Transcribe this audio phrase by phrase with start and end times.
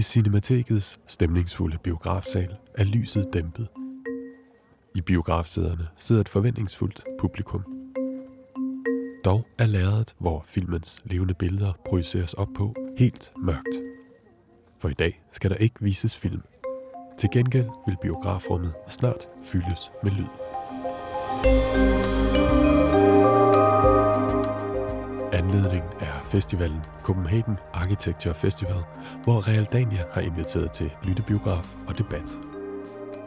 [0.00, 3.68] I Cinematekets stemningsfulde biografsal er lyset dæmpet.
[4.94, 7.64] I biografsæderne sidder et forventningsfuldt publikum.
[9.24, 13.80] Dog er lærredet, hvor filmens levende billeder projiceres op på, helt mørkt.
[14.78, 16.42] For i dag skal der ikke vises film.
[17.18, 22.19] Til gengæld vil biografrummet snart fyldes med lyd.
[25.50, 28.84] Anledning er festivalen Copenhagen Architecture Festival,
[29.24, 32.38] hvor Realdania har inviteret til lyttebiograf og debat.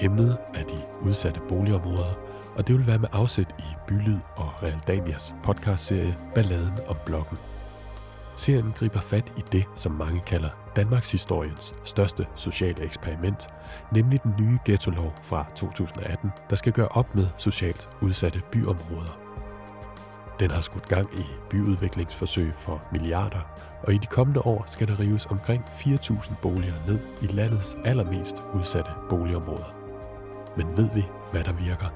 [0.02, 2.18] Emnet er de udsatte boligområder,
[2.56, 7.38] og det vil være med afsæt i Bylyd og Realdanias podcastserie Balladen om blokken.
[8.36, 13.48] Serien griber fat i det, som mange kalder Danmarks historiens største sociale eksperiment,
[13.92, 19.23] nemlig den nye ghetto-lov fra 2018, der skal gøre op med socialt udsatte byområder.
[20.44, 23.40] Den har skudt gang i byudviklingsforsøg for milliarder,
[23.84, 28.44] og i de kommende år skal der rives omkring 4.000 boliger ned i landets allermest
[28.54, 29.76] udsatte boligområder.
[30.58, 31.88] Men ved vi, hvad der virker?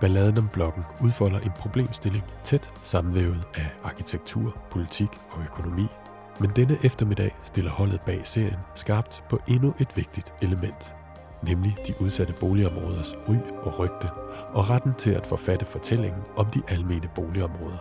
[0.00, 5.86] Balladen om blokken udfolder en problemstilling tæt sammenvævet af arkitektur, politik og økonomi.
[6.40, 10.94] Men denne eftermiddag stiller holdet bag serien skarpt på endnu et vigtigt element.
[11.42, 14.08] Nemlig de udsatte boligområders ry og rygte,
[14.52, 17.78] og retten til at forfatte fortællingen om de almene boligområder.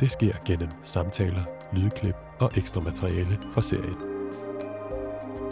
[0.00, 3.96] Det sker gennem samtaler, lydklip og ekstra materiale fra serien.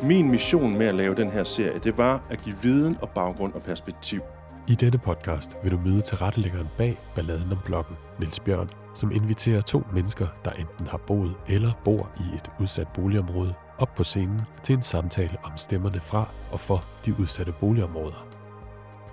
[0.02, 3.52] Min mission med at lave den her serie, det var at give viden og baggrund
[3.52, 4.20] og perspektiv.
[4.68, 9.60] I denne podcast vil du møde tilrettelæggeren bag Balladen om Blokken, Niels Bjørn, som inviterer
[9.60, 14.40] to mennesker, der enten har boet eller bor i et udsat boligområde, op på scenen
[14.62, 18.26] til en samtale om stemmerne fra og for de udsatte boligområder.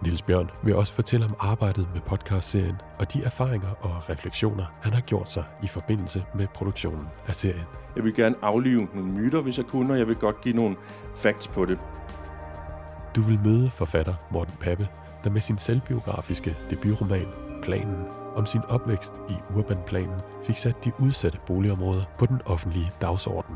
[0.04, 4.94] Niels Bjørn vil også fortælle om arbejdet med podcastserien og de erfaringer og refleksioner, han
[4.94, 7.66] har gjort sig i forbindelse med produktionen af serien.
[7.96, 10.76] Jeg vil gerne aflive nogle myter, hvis jeg kunne, og jeg vil godt give nogle
[11.16, 11.80] facts på det.
[13.16, 14.88] Du vil møde forfatter Morten Pappe,
[15.24, 17.28] der med sin selvbiografiske debutroman
[17.62, 18.06] Planen
[18.36, 23.56] om sin opvækst i Urbanplanen fik sat de udsatte boligområder på den offentlige dagsorden.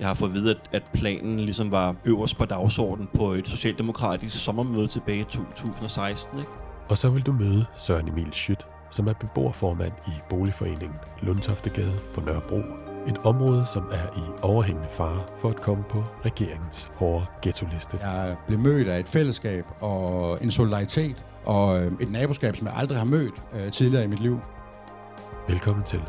[0.00, 4.44] Jeg har fået at vide, at planen ligesom var øverst på dagsordenen på et socialdemokratisk
[4.44, 6.38] sommermøde tilbage i 2016.
[6.38, 6.50] Ikke?
[6.88, 12.20] Og så vil du møde Søren Emil Schødt, som er beboerformand i boligforeningen Lundtoftegade på
[12.20, 12.62] Nørrebro.
[13.08, 17.98] Et område, som er i overhængende fare for at komme på regeringens hårde ghetto-liste.
[18.02, 22.76] Jeg blev mødt af et fællesskab og en solidaritet og øh, et naboskab, som jeg
[22.76, 24.40] aldrig har mødt øh, tidligere i mit liv.
[25.48, 26.02] Velkommen til.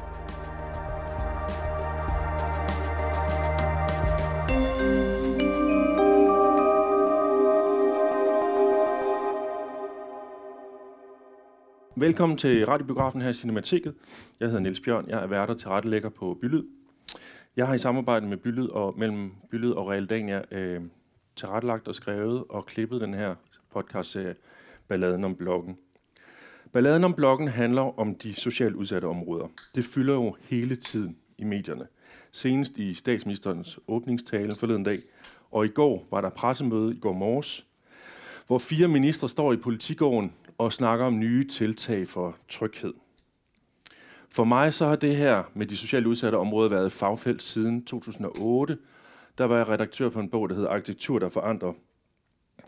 [12.00, 13.96] Velkommen til radiobiografen her i Cinemateket.
[14.40, 15.10] Jeg hedder Niels Bjørn.
[15.10, 16.64] Jeg er værter til rettelægger på Bylyd.
[17.56, 20.82] Jeg har i samarbejde med Bylyd og mellem Bylyd og Realdania øh,
[21.36, 23.36] tilrettelagt og skrevet og klippet den her
[23.74, 24.36] podcastserie
[24.88, 25.78] Balladen om bloggen.
[26.74, 29.48] Balladen om bloggen handler om de socialt udsatte områder.
[29.76, 31.88] Det fylder jo hele tiden i medierne.
[32.32, 35.00] Senest i statsministerens åbningstale forleden dag,
[35.52, 37.66] og i går var der pressemøde i går morges,
[38.48, 42.94] hvor fire ministre står i politigården og snakker om nye tiltag for tryghed.
[44.30, 48.78] For mig så har det her med de socialt udsatte områder været fagfelt siden 2008.
[49.38, 51.74] Der var jeg redaktør på en bog, der hedder Arkitektur, der forandrer.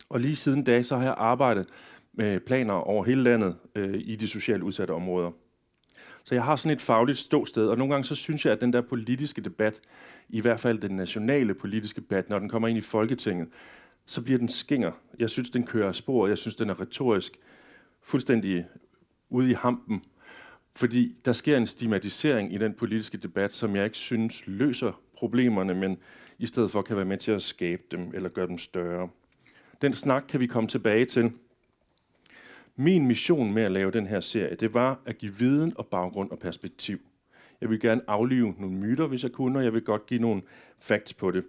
[0.10, 1.68] Og lige siden da, så har jeg arbejdet
[2.14, 5.32] med planer over hele landet øh, i de socialt udsatte områder.
[6.24, 8.74] Så jeg har sådan et fagligt ståsted, og nogle gange så synes jeg, at den
[8.74, 9.82] der politiske debat,
[10.30, 13.48] i hvert fald den nationale politiske debat, når den kommer ind i Folketinget,
[14.06, 14.92] så bliver den skinger.
[15.20, 17.38] Jeg synes, den kører spor, jeg synes, den er retorisk
[18.04, 18.66] fuldstændig
[19.30, 20.04] ude i hampen,
[20.76, 25.74] fordi der sker en stigmatisering i den politiske debat, som jeg ikke synes løser problemerne,
[25.74, 25.98] men
[26.40, 29.10] i stedet for kan være med til at skabe dem eller gøre dem større.
[29.82, 31.32] Den snak kan vi komme tilbage til.
[32.76, 36.32] Min mission med at lave den her serie, det var at give viden og baggrund
[36.32, 37.00] og perspektiv.
[37.62, 40.42] Jeg vil gerne aflive nogle myter, hvis jeg kunne, og jeg vil godt give nogle
[40.80, 41.44] facts på det.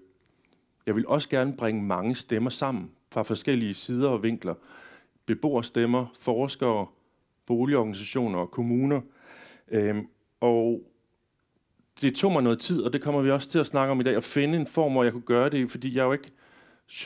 [0.86, 4.54] Jeg vil også gerne bringe mange stemmer sammen fra forskellige sider og vinkler.
[5.26, 6.86] Beboerstemmer, forskere,
[7.46, 9.00] boligorganisationer og kommuner.
[9.70, 10.06] Øhm,
[10.40, 10.80] og
[12.00, 14.02] det tog mig noget tid, og det kommer vi også til at snakke om i
[14.02, 16.32] dag, at finde en form, hvor jeg kunne gøre det, fordi jeg er jo ikke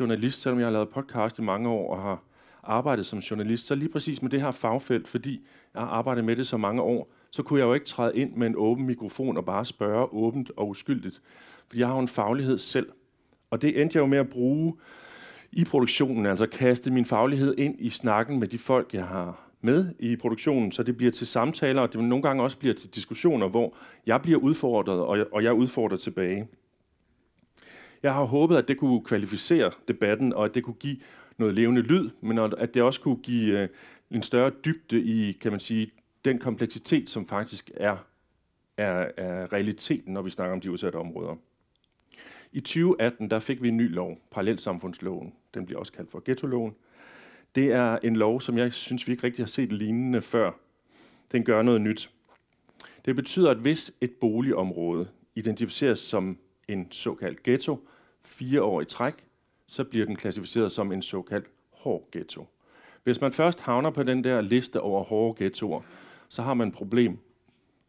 [0.00, 2.22] journalist, selvom jeg har lavet podcast i mange år og har
[2.62, 3.66] arbejdet som journalist.
[3.66, 6.82] Så lige præcis med det her fagfelt, fordi jeg har arbejdet med det så mange
[6.82, 10.12] år, så kunne jeg jo ikke træde ind med en åben mikrofon og bare spørge
[10.12, 11.22] åbent og uskyldigt.
[11.68, 12.88] Fordi jeg har jo en faglighed selv.
[13.50, 14.74] Og det endte jeg jo med at bruge
[15.56, 19.94] i produktionen, altså kaste min faglighed ind i snakken med de folk, jeg har med
[19.98, 23.48] i produktionen, så det bliver til samtaler, og det nogle gange også bliver til diskussioner,
[23.48, 23.76] hvor
[24.06, 26.48] jeg bliver udfordret, og jeg, og jeg udfordrer tilbage.
[28.02, 30.96] Jeg har håbet, at det kunne kvalificere debatten, og at det kunne give
[31.38, 33.68] noget levende lyd, men at det også kunne give øh,
[34.10, 35.90] en større dybde i, kan man sige,
[36.24, 37.96] den kompleksitet, som faktisk er,
[38.76, 41.36] er, er realiteten, når vi snakker om de udsatte områder.
[42.52, 45.32] I 2018 der fik vi en ny lov, Parallelsamfundsloven.
[45.54, 46.74] Den bliver også kaldt for ghetto-loven.
[47.54, 50.50] Det er en lov, som jeg synes, vi ikke rigtig har set lignende før.
[51.32, 52.10] Den gør noget nyt.
[53.04, 56.38] Det betyder, at hvis et boligområde identificeres som
[56.68, 57.88] en såkaldt ghetto
[58.24, 59.14] fire år i træk,
[59.66, 62.46] så bliver den klassificeret som en såkaldt hård ghetto.
[63.04, 65.80] Hvis man først havner på den der liste over hårde ghettoer,
[66.28, 67.18] så har man et problem.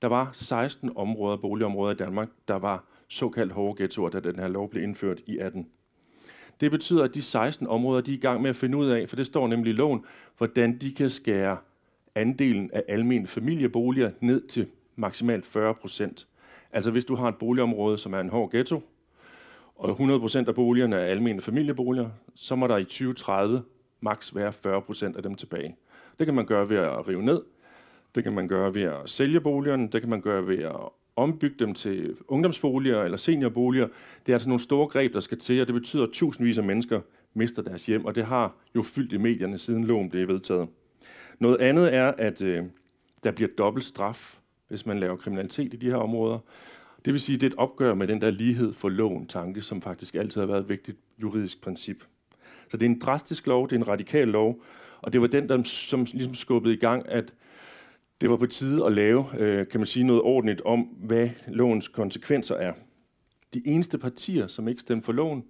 [0.02, 4.48] Der var 16 områder, boligområder i Danmark, der var såkaldt hårde ghettoer, da den her
[4.48, 5.68] lov blev indført i 18.
[6.62, 9.10] Det betyder, at de 16 områder, de er i gang med at finde ud af,
[9.10, 10.06] for det står nemlig i loven,
[10.38, 11.58] hvordan de kan skære
[12.16, 16.28] andelen af almindelige familieboliger ned til maksimalt 40 procent.
[16.72, 18.82] Altså hvis du har et boligområde, som er en hård ghetto,
[19.76, 23.64] og 100 procent af boligerne er almindelige familieboliger, så må der i 2030
[24.02, 25.76] maks være 40 procent af dem tilbage.
[26.20, 27.42] Det kan man gøre ved at rive ned,
[28.16, 30.76] det kan man gøre ved at sælge boligerne, det kan man gøre ved at
[31.18, 33.88] ombygge dem til ungdomsboliger eller seniorboliger.
[34.26, 36.64] Det er altså nogle store greb, der skal til, og det betyder, at tusindvis af
[36.64, 37.02] mennesker
[37.34, 40.68] mister deres hjem, og det har jo fyldt i medierne, siden loven blev vedtaget.
[41.40, 42.64] Noget andet er, at øh,
[43.24, 44.38] der bliver dobbelt straf,
[44.68, 46.40] hvis man laver kriminalitet i de her områder.
[47.06, 49.62] Det vil sige, at det er et opgør med den der lighed for loven tanke,
[49.62, 52.04] som faktisk altid har været et vigtigt juridisk princip.
[52.70, 54.62] Så det er en drastisk lov, det er en radikal lov,
[55.02, 57.34] og det var den, der som ligesom skubbede i gang, at
[58.22, 61.88] det var på tide at lave, øh, kan man sige, noget ordentligt om, hvad lovens
[61.88, 62.74] konsekvenser er.
[63.54, 65.44] De eneste partier, som ikke stemte for loven,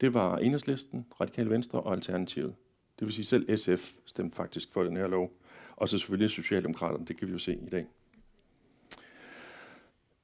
[0.00, 2.54] det var Enhedslisten, Radikale Venstre og Alternativet.
[2.98, 5.30] Det vil sige, selv SF stemte faktisk for den her lov.
[5.76, 7.86] Og så selvfølgelig Socialdemokraterne, det kan vi jo se i dag.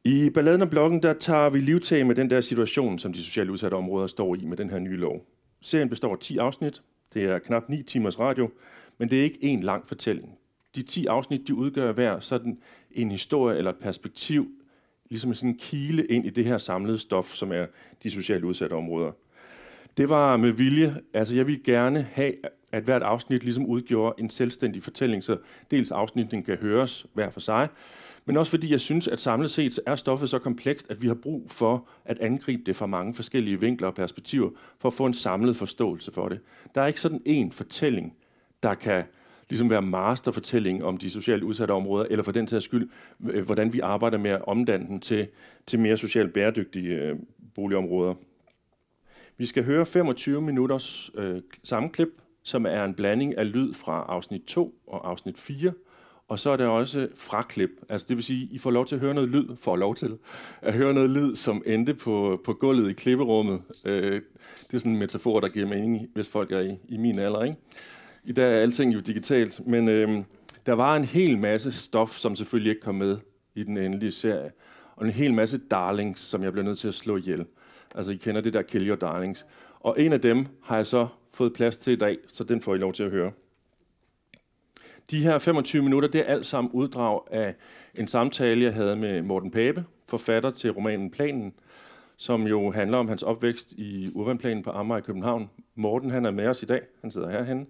[0.04, 3.50] I balladen om bloggen, der tager vi livtag med den der situation, som de socialt
[3.50, 5.26] udsatte områder står i med den her nye lov.
[5.60, 6.82] Serien består af 10 afsnit.
[7.14, 8.50] Det er knap 9 timers radio,
[8.98, 10.37] men det er ikke en lang fortælling.
[10.78, 12.58] De 10 afsnit, de udgør hver sådan
[12.92, 14.48] en historie eller et perspektiv,
[15.10, 17.66] ligesom sådan en kile ind i det her samlede stof, som er
[18.02, 19.12] de socialt udsatte områder.
[19.96, 22.32] Det var med vilje, altså jeg ville gerne have,
[22.72, 25.36] at hvert afsnit ligesom udgjorde en selvstændig fortælling, så
[25.70, 27.68] dels afsnitten kan høres hver for sig,
[28.24, 31.14] men også fordi jeg synes, at samlet set er stoffet så komplekst, at vi har
[31.14, 35.14] brug for at angribe det fra mange forskellige vinkler og perspektiver, for at få en
[35.14, 36.40] samlet forståelse for det.
[36.74, 38.14] Der er ikke sådan en fortælling,
[38.62, 39.04] der kan
[39.50, 42.90] ligesom være masterfortælling om de socialt udsatte områder, eller for den sags skyld,
[43.30, 45.28] øh, hvordan vi arbejder med at omdanne den til,
[45.66, 47.16] til mere socialt bæredygtige øh,
[47.54, 48.14] boligområder.
[49.38, 52.08] Vi skal høre 25 minutters øh, sammenklip,
[52.42, 55.72] som er en blanding af lyd fra afsnit 2 og afsnit 4,
[56.28, 57.70] og så er der også fraklip.
[57.88, 60.18] Altså det vil sige, I får lov til at høre noget lyd, får lov til
[60.62, 63.62] at høre noget lyd, som endte på, på gulvet i klipperummet.
[63.84, 64.12] Øh,
[64.66, 67.44] det er sådan en metafor, der giver mening, hvis folk er i, i min alder.
[67.44, 67.56] Ikke?
[68.28, 70.22] I dag er alting jo digitalt, men øh,
[70.66, 73.18] der var en hel masse stof, som selvfølgelig ikke kom med
[73.54, 74.50] i den endelige serie.
[74.96, 77.46] Og en hel masse darlings, som jeg blev nødt til at slå ihjel.
[77.94, 79.46] Altså, I kender det der Kill Your Darlings.
[79.80, 82.74] Og en af dem har jeg så fået plads til i dag, så den får
[82.74, 83.32] I lov til at høre.
[85.10, 87.54] De her 25 minutter, det er alt sammen uddrag af
[87.94, 91.52] en samtale, jeg havde med Morten Pape, forfatter til romanen Planen,
[92.16, 95.50] som jo handler om hans opvækst i urbanplanen på Amager i København.
[95.74, 96.82] Morten, han er med os i dag.
[97.00, 97.66] Han sidder herhenne.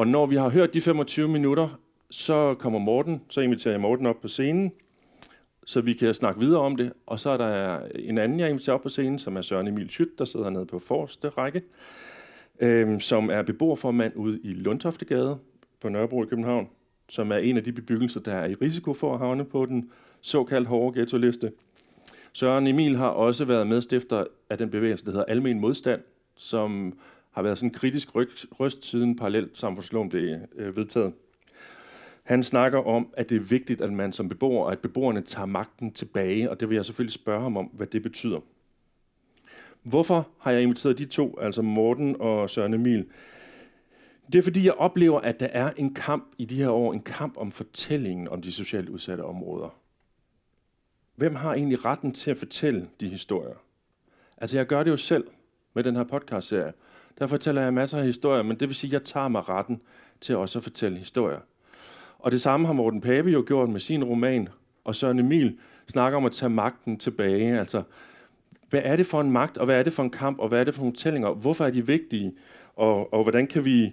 [0.00, 1.68] Og når vi har hørt de 25 minutter,
[2.10, 4.72] så kommer Morten, så inviterer jeg Morten op på scenen,
[5.66, 6.92] så vi kan snakke videre om det.
[7.06, 9.90] Og så er der en anden, jeg inviterer op på scenen, som er Søren Emil
[9.92, 11.62] Schütt, der sidder nede på forreste række,
[12.60, 15.38] øh, som er beboerformand ude i Lundtoftegade
[15.80, 16.68] på Nørrebro i København,
[17.08, 19.90] som er en af de bebyggelser, der er i risiko for at havne på den
[20.20, 21.52] såkaldt hårde ghetto-liste.
[22.32, 26.00] Søren Emil har også været medstifter af den bevægelse, der hedder Almen Modstand,
[26.36, 26.98] som
[27.40, 28.08] har været sådan en kritisk
[28.60, 31.12] røst siden parallelt samfundsloven blev øh, vedtaget.
[32.22, 35.92] Han snakker om, at det er vigtigt, at man som beboer, at beboerne tager magten
[35.92, 38.40] tilbage, og det vil jeg selvfølgelig spørge ham om, hvad det betyder.
[39.82, 43.06] Hvorfor har jeg inviteret de to, altså Morten og Søren Emil?
[44.32, 47.02] Det er fordi, jeg oplever, at der er en kamp i de her år, en
[47.02, 49.76] kamp om fortællingen om de socialt udsatte områder.
[51.16, 53.54] Hvem har egentlig retten til at fortælle de historier?
[54.36, 55.24] Altså, jeg gør det jo selv
[55.74, 56.72] med den her podcast-serie.
[57.18, 59.80] Der fortæller jeg masser af historier, men det vil sige, at jeg tager mig retten
[60.20, 61.40] til også at fortælle historier.
[62.18, 64.48] Og det samme har Morten Pape jo gjort med sin roman,
[64.84, 67.58] og Søren Emil snakker om at tage magten tilbage.
[67.58, 67.82] Altså,
[68.68, 70.60] hvad er det for en magt, og hvad er det for en kamp, og hvad
[70.60, 71.30] er det for nogle tællinger?
[71.30, 72.32] Hvorfor er de vigtige?
[72.76, 73.92] Og, og hvordan kan vi,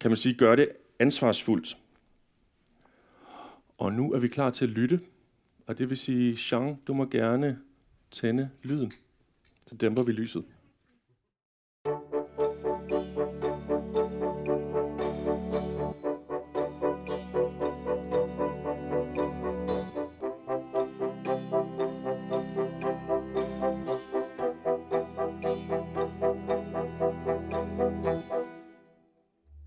[0.00, 0.68] kan man sige, gøre det
[0.98, 1.78] ansvarsfuldt?
[3.78, 5.00] Og nu er vi klar til at lytte.
[5.66, 7.58] Og det vil sige, Jean, du må gerne
[8.10, 8.92] tænde lyden.
[9.66, 10.44] Så dæmper vi lyset.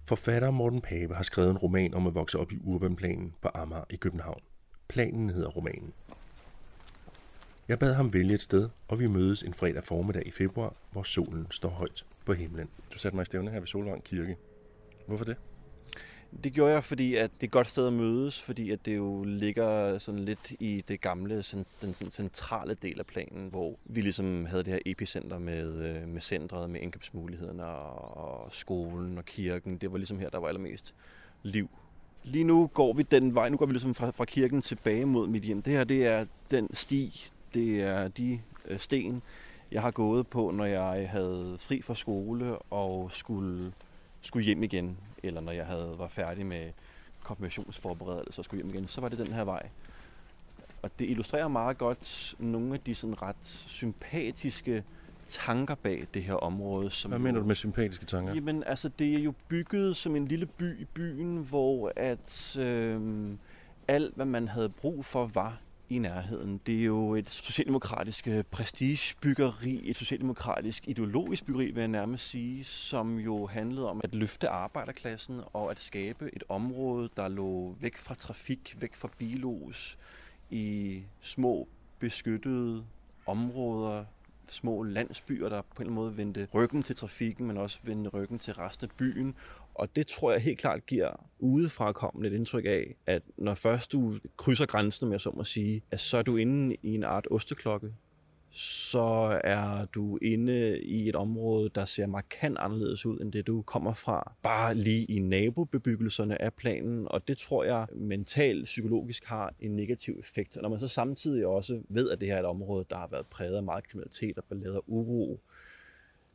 [0.08, 3.84] Forfatter Morten Pape har skrevet en roman om at vokse op i Urbanplanen på Amager
[3.90, 4.42] i København.
[4.88, 5.94] Planen hedder romanen.
[7.68, 11.04] Jeg bad ham vælge et sted, og vi mødes en fredag formiddag i februar, hvor
[11.04, 12.70] solen står højt på himlen.
[12.94, 14.38] Du satte mig i stævne her ved Solvang Kirke.
[15.08, 15.36] Hvorfor det?
[16.44, 18.96] Det gjorde jeg, fordi at det er et godt sted at mødes, fordi at det
[18.96, 23.76] jo ligger sådan lidt i det gamle, sådan, den sådan centrale del af planen, hvor
[23.86, 29.26] vi ligesom havde det her epicenter med, øh, med centret, med indkøbsmulighederne og skolen og
[29.26, 29.78] kirken.
[29.78, 30.96] Det var ligesom her, der var allermest
[31.44, 31.70] liv.
[32.24, 35.28] Lige nu går vi den vej, nu går vi ligesom fra, fra kirken tilbage mod
[35.28, 35.62] mit hjem.
[35.62, 39.22] Det her, det er den sti, det er de øh, sten,
[39.72, 43.72] jeg har gået på, når jeg havde fri fra skole og skulle,
[44.22, 46.72] skulle hjem igen eller når jeg havde var færdig med
[47.24, 49.70] konfirmationsforberedelse og skulle hjem igen, så var det den her vej.
[50.82, 54.84] Og det illustrerer meget godt nogle af de sådan ret sympatiske
[55.26, 56.90] tanker bag det her område.
[56.90, 58.34] Som Hvad mener du med sympatiske tanker?
[58.34, 63.30] Jamen, altså, det er jo bygget som en lille by i byen, hvor at øh,
[63.88, 65.58] alt, hvad man havde brug for, var
[65.90, 66.62] i nærheden.
[66.66, 72.64] Det er jo et socialdemokratisk øh, prestigebyggeri, et socialdemokratisk ideologisk byggeri, vil jeg nærmest sige,
[72.64, 77.98] som jo handlede om at løfte arbejderklassen og at skabe et område, der lå væk
[77.98, 79.98] fra trafik, væk fra bilos,
[80.50, 81.68] i små
[82.00, 82.84] beskyttede
[83.26, 84.06] områder,
[84.50, 88.10] små landsbyer, der på en eller anden måde vendte ryggen til trafikken, men også vendte
[88.10, 89.36] ryggen til resten af byen,
[89.78, 93.92] og det tror jeg helt klart giver udefra kommende et indtryk af, at når først
[93.92, 97.28] du krydser grænsen, med så må sige, at så er du inde i en art
[97.32, 97.94] osteklokke,
[98.52, 103.62] så er du inde i et område, der ser markant anderledes ud, end det du
[103.62, 104.34] kommer fra.
[104.44, 110.16] Bare lige i nabobebyggelserne af planen, og det tror jeg mentalt, psykologisk har en negativ
[110.20, 110.58] effekt.
[110.58, 113.08] Og når man så samtidig også ved, at det her er et område, der har
[113.12, 115.42] været præget af meget kriminalitet og ballade og uro,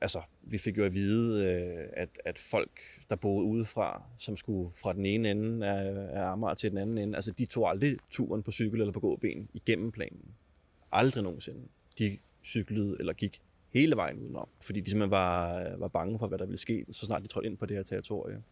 [0.02, 2.70] altså, vi fik jo at vide, øh, at, at folk,
[3.10, 6.98] der boede udefra, som skulle fra den ene ende af, af Amager til den anden
[6.98, 10.24] ende, altså de tog aldrig turen på cykel eller på gåben igennem planen.
[10.92, 11.60] Aldrig nogensinde.
[11.98, 13.40] De cyklede eller gik
[13.70, 17.06] hele vejen udenom, fordi de simpelthen var, var bange for, hvad der ville ske, så
[17.06, 18.42] snart de trådte ind på det her territorie.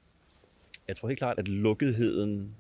[0.89, 2.57] Jeg tror helt klart, at lukketheden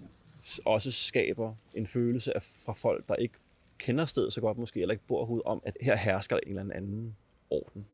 [0.64, 3.34] også skaber en følelse af, fra folk, der ikke
[3.78, 6.58] kender stedet så godt måske, eller ikke bor herude, om, at her hersker der en
[6.58, 7.16] eller anden
[7.50, 7.86] orden.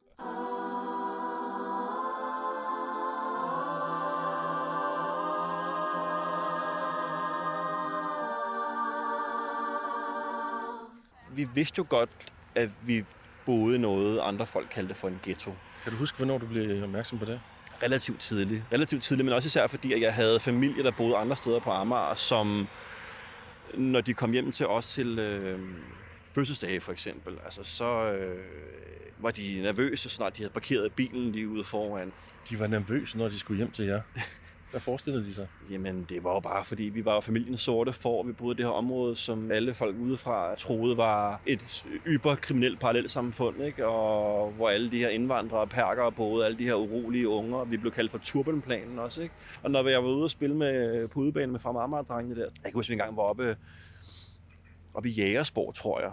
[11.36, 12.10] Vi vidste jo godt,
[12.54, 13.04] at vi
[13.46, 15.54] boede noget, andre folk kaldte for en ghetto.
[15.82, 17.40] Kan du huske, hvornår du blev opmærksom på det?
[17.82, 18.62] Relativt tidligt.
[18.72, 21.70] Relativt tidligt, men også især fordi, at jeg havde familie, der boede andre steder på
[21.70, 22.68] Amager, som
[23.74, 25.60] når de kom hjem til os til øh,
[26.32, 28.44] fødselsdage for eksempel, altså så øh,
[29.18, 32.12] var de nervøse, så snart de havde parkeret bilen lige ude foran.
[32.50, 34.00] De var nervøse, når de skulle hjem til jer?
[34.70, 35.48] Hvad forestillede de sig?
[35.70, 38.64] Jamen, det var jo bare, fordi vi var familien sorte for, vi boede i det
[38.64, 43.86] her område, som alle folk udefra troede var et yberkriminelt parallelsamfund, ikke?
[43.86, 47.76] Og hvor alle de her indvandrere og perker boede, alle de her urolige unger, vi
[47.76, 49.34] blev kaldt for turbanplanen også, ikke?
[49.62, 52.50] Og når jeg var ude og spille med, på udebanen med fra Amager-drengene der, jeg
[52.64, 53.56] kan huske, vi engang var oppe,
[54.94, 56.10] oppe i Jægersborg, tror jeg,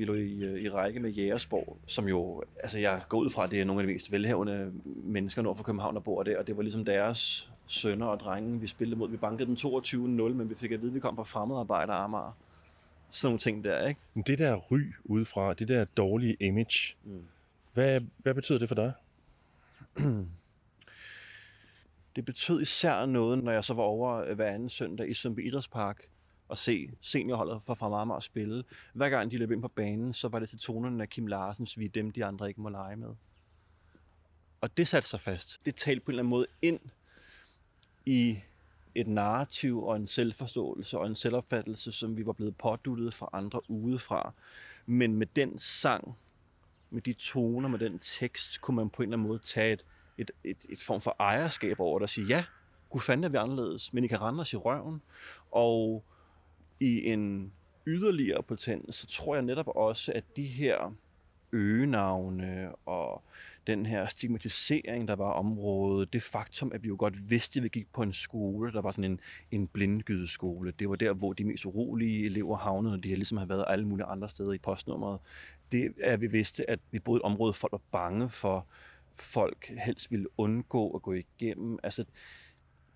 [0.00, 3.50] vi lå i, i række med Jægersborg, som jo, altså jeg går ud fra, at
[3.50, 6.46] det er nogle af de mest velhavende mennesker nord for København, der bor der, og
[6.46, 9.10] det var ligesom deres sønner og drenge, vi spillede mod.
[9.10, 12.36] Vi bankede den 22-0, men vi fik at vide, at vi kom fra fremmedarbejder Amager.
[13.10, 14.00] Sådan nogle ting der, ikke?
[14.14, 17.24] Men det der ry udefra, det der dårlige image, mm.
[17.72, 18.92] hvad, hvad betyder det for dig?
[22.16, 26.08] det betød især noget, når jeg så var over hver anden søndag i Sundby Idrætspark
[26.50, 28.64] og se seniorholdet fra og spille.
[28.94, 31.78] Hver gang de løb ind på banen, så var det til tonerne af Kim Larsens,
[31.78, 33.14] vi er dem, de andre ikke må lege med.
[34.60, 35.60] Og det satte sig fast.
[35.64, 36.80] Det talte på en eller anden måde ind
[38.06, 38.38] i
[38.94, 43.70] et narrativ og en selvforståelse og en selvopfattelse, som vi var blevet påduttet fra andre
[43.70, 44.32] udefra.
[44.86, 46.16] Men med den sang,
[46.90, 49.84] med de toner, med den tekst, kunne man på en eller anden måde tage et,
[50.18, 52.44] et, et, et form for ejerskab over det og sige, ja,
[52.90, 55.02] gud fanden er vi anderledes, men I kan rende os i røven.
[55.50, 56.04] Og
[56.80, 57.52] i en
[57.86, 60.94] yderligere potens, så tror jeg netop også, at de her
[61.52, 63.22] øgenavne og
[63.66, 67.68] den her stigmatisering, der var området, det faktum, at vi jo godt vidste, at vi
[67.68, 69.20] gik på en skole, der var sådan en,
[69.50, 73.38] en blindgydeskole, Det var der, hvor de mest urolige elever havnede, og de har ligesom
[73.38, 75.18] har været alle mulige andre steder i postnummeret.
[75.72, 78.66] Det er, at vi vidste, at vi boede i et område, folk var bange for,
[79.16, 81.78] folk helst ville undgå at gå igennem.
[81.82, 82.04] Altså,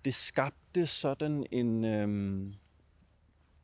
[0.05, 2.53] det skabte sådan en, øhm,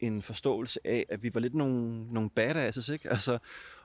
[0.02, 3.10] en forståelse af, at vi var lidt nogle, nogle badasses, ikke?
[3.10, 3.38] Altså,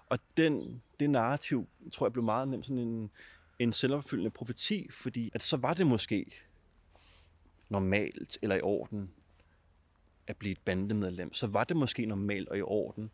[0.09, 3.11] og den, det narrativ, tror jeg, blev meget nemt sådan en,
[3.59, 6.27] en selvopfyldende profeti, fordi at så var det måske
[7.69, 9.11] normalt eller i orden
[10.27, 13.11] at blive et bandemedlem, så var det måske normalt og i orden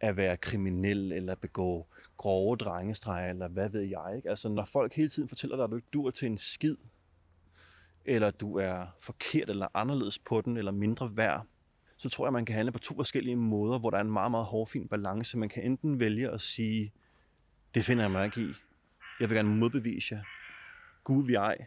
[0.00, 1.86] at være kriminel eller begå
[2.16, 4.12] grove drengestreger, eller hvad ved jeg.
[4.16, 4.30] Ikke?
[4.30, 6.76] Altså, når folk hele tiden fortæller dig, at du ikke dur til en skid,
[8.04, 11.46] eller du er forkert eller anderledes på den, eller mindre værd,
[12.10, 14.30] så tror jeg, man kan handle på to forskellige måder, hvor der er en meget,
[14.30, 15.38] meget hårfin balance.
[15.38, 16.92] Man kan enten vælge at sige,
[17.74, 18.52] det finder jeg mig ikke i.
[19.20, 20.22] Jeg vil gerne modbevise jer.
[21.04, 21.66] Gud vi ej.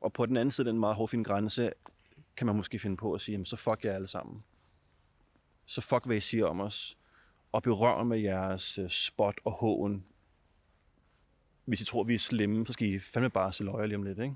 [0.00, 1.72] Og på den anden side den meget hårfine grænse,
[2.36, 4.44] kan man måske finde på at sige, jamen, så fuck jer alle sammen.
[5.66, 6.98] Så fuck, hvad I siger om os.
[7.52, 10.04] Og berør med jeres øh, spot og hån.
[11.64, 14.02] Hvis I tror, vi er slemme, så skal I fandme bare se løjer lige om
[14.02, 14.34] lidt, ikke?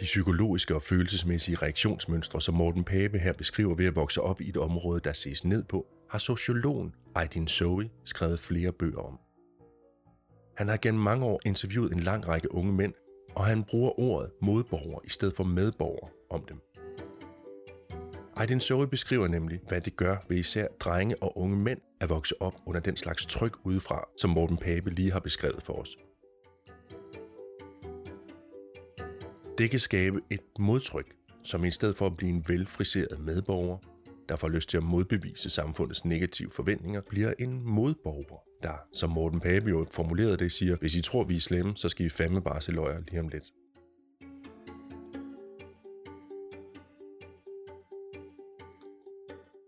[0.00, 4.48] De psykologiske og følelsesmæssige reaktionsmønstre, som Morten Pape her beskriver ved at vokse op i
[4.48, 9.18] et område, der ses ned på, har sociologen Aydin Zoe skrevet flere bøger om.
[10.56, 12.94] Han har gennem mange år interviewet en lang række unge mænd,
[13.34, 16.60] og han bruger ordet modborger i stedet for medborger om dem.
[18.36, 22.42] Aydin Zoe beskriver nemlig, hvad det gør ved især drenge og unge mænd at vokse
[22.42, 25.96] op under den slags tryk udefra, som Morten Pape lige har beskrevet for os.
[29.58, 33.78] Det kan skabe et modtryk, som i stedet for at blive en velfriseret medborger,
[34.28, 39.40] der får lyst til at modbevise samfundets negative forventninger, bliver en modborger, der, som Morten
[39.40, 42.42] Pape jo formulerede det, siger, hvis I tror, vi er slemme, så skal I fandme
[42.42, 43.52] bare se løjer lige om lidt.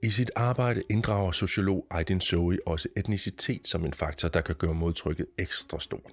[0.03, 4.75] I sit arbejde inddrager sociolog Aydin Zoe også etnicitet som en faktor, der kan gøre
[4.75, 6.13] modtrykket ekstra stort.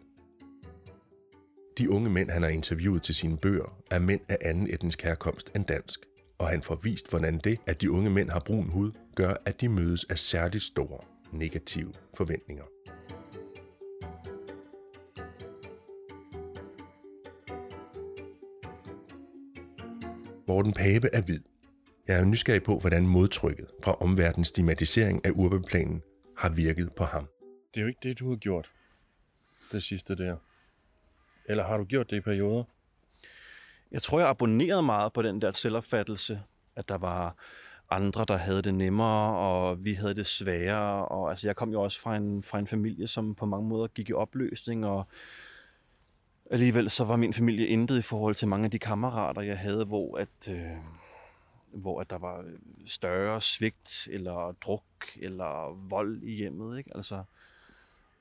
[1.77, 5.51] De unge mænd, han har interviewet til sine bøger, er mænd af anden etnisk herkomst
[5.55, 5.99] end dansk,
[6.37, 9.61] og han får vist, hvordan det, at de unge mænd har brun hud, gør, at
[9.61, 10.99] de mødes af særligt store
[11.31, 12.63] negative forventninger.
[20.47, 21.39] Morten Pape er hvid.
[22.07, 26.01] Jeg er nysgerrig på, hvordan modtrykket fra omverdens stigmatisering af urbeplanen
[26.37, 27.27] har virket på ham.
[27.73, 28.71] Det er jo ikke det, du har gjort,
[29.71, 30.37] det sidste der.
[31.45, 32.63] Eller har du gjort det i perioder?
[33.91, 36.41] Jeg tror, jeg abonnerede meget på den der selvopfattelse,
[36.75, 37.35] at der var
[37.89, 41.05] andre, der havde det nemmere, og vi havde det sværere.
[41.05, 43.87] Og, altså, jeg kom jo også fra en, fra en familie, som på mange måder
[43.87, 45.07] gik i opløsning, og
[46.51, 49.85] alligevel så var min familie intet i forhold til mange af de kammerater, jeg havde,
[49.85, 50.77] hvor at, øh,
[51.73, 52.45] hvor at der var
[52.85, 54.83] større svigt, eller druk,
[55.15, 56.77] eller vold i hjemmet.
[56.77, 56.91] Ikke?
[56.95, 57.23] Altså,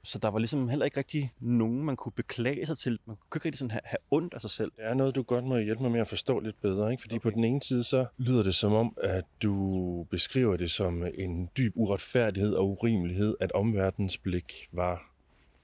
[0.02, 2.98] så der var ligesom heller ikke rigtig nogen, man kunne beklage sig til.
[3.06, 4.72] Man kunne ikke rigtig sådan have, have ondt af sig selv.
[4.76, 6.90] Det er noget, du godt må hjælpe mig med at forstå lidt bedre.
[6.90, 7.00] Ikke?
[7.00, 7.22] Fordi okay.
[7.22, 11.50] på den ene side, så lyder det som om, at du beskriver det som en
[11.56, 15.12] dyb uretfærdighed og urimelighed, at omverdens blik var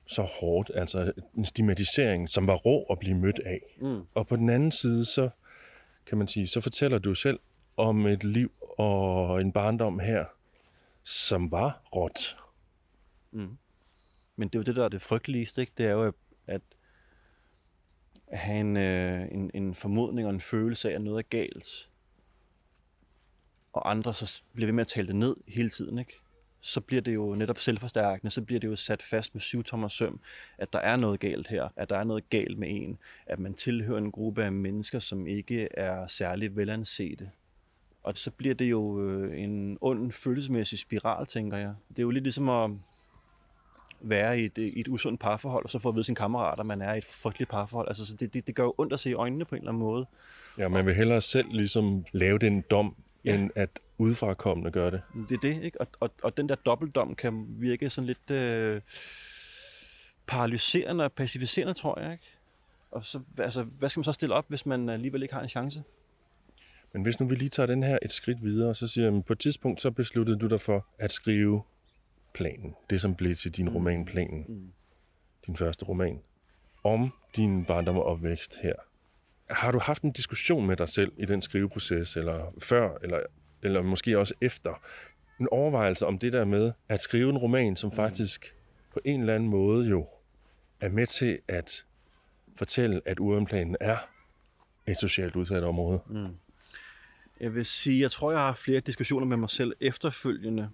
[0.07, 0.71] så hårdt.
[0.75, 3.61] Altså en stigmatisering, som var rå at blive mødt af.
[3.81, 4.03] Mm.
[4.15, 5.29] Og på den anden side, så
[6.07, 7.41] kan man sige, så fortæller du selv
[7.77, 10.25] om et liv og en barndom her,
[11.05, 12.37] som var råt.
[13.33, 13.57] Mm.
[14.37, 15.73] Men det er jo det, der er det frygteligste, ikke?
[15.79, 16.13] Det er jo,
[16.47, 16.63] at
[18.33, 21.91] have en, øh, en, en formodning og en følelse af, at noget er galt.
[23.73, 26.21] Og andre så bliver ved med at tale det ned hele tiden, ikke?
[26.67, 29.89] så bliver det jo netop selvforstærkende, så bliver det jo sat fast med syv tommer
[29.89, 30.21] søm,
[30.59, 33.55] at der er noget galt her, at der er noget galt med en, at man
[33.55, 37.31] tilhører en gruppe af mennesker, som ikke er særlig velansete.
[38.03, 41.75] Og så bliver det jo øh, en ond følelsesmæssig spiral, tænker jeg.
[41.89, 42.71] Det er jo lidt ligesom at
[44.01, 46.67] være i et, i et usundt parforhold, og så få at vide sine kammerater, at
[46.67, 47.89] man er i et frygteligt parforhold.
[47.89, 49.71] Altså, så det, det, det gør jo ondt at se i øjnene på en eller
[49.71, 50.07] anden måde.
[50.59, 53.35] Ja, man vil hellere selv ligesom lave den dom, ja.
[53.35, 55.03] end at udefrakommende gør det.
[55.29, 55.81] Det er det, ikke?
[55.81, 58.81] Og, og, og den der dobbeltdom kan virke sådan lidt øh,
[60.27, 62.25] paralyserende og pacificerende, tror jeg, ikke?
[62.91, 65.49] Og så, altså, hvad skal man så stille op, hvis man alligevel ikke har en
[65.49, 65.83] chance?
[66.93, 69.33] Men hvis nu vi lige tager den her et skridt videre, så siger jeg, på
[69.33, 71.63] et tidspunkt så besluttede du dig for at skrive
[72.37, 72.75] planen.
[72.91, 73.75] Det, som blev til din mm.
[73.75, 74.45] roman Planen.
[74.49, 74.73] Mm.
[75.47, 76.21] Din første roman.
[76.85, 78.75] Om din barndom og opvækst her.
[79.51, 83.21] Har du haft en diskussion med dig selv i den skriveproces, eller før, eller,
[83.63, 84.83] eller måske også efter?
[85.41, 87.97] En overvejelse om det der med at skrive en roman, som mm.
[87.97, 88.55] faktisk
[88.93, 90.07] på en eller anden måde jo
[90.81, 91.85] er med til at
[92.57, 93.97] fortælle, at urenplanen er
[94.87, 96.01] et socialt udsat område.
[96.11, 96.37] Mm.
[97.41, 100.71] Jeg vil sige, jeg tror, jeg har flere diskussioner med mig selv efterfølgende,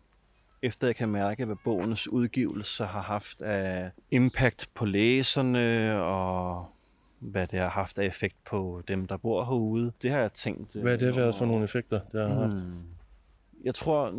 [0.63, 6.67] efter jeg kan mærke, hvad bogens udgivelse har haft af impact på læserne, og
[7.19, 9.93] hvad det har haft af effekt på dem, der bor herude.
[10.03, 10.75] Det har jeg tænkt.
[10.75, 12.55] Hvad har det været for nogle effekter, det har haft?
[12.55, 12.83] Hmm.
[13.65, 14.11] Jeg tror,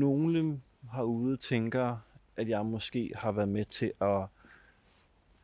[0.00, 0.60] nogle
[0.94, 1.96] herude tænker,
[2.36, 4.26] at jeg måske har været med til at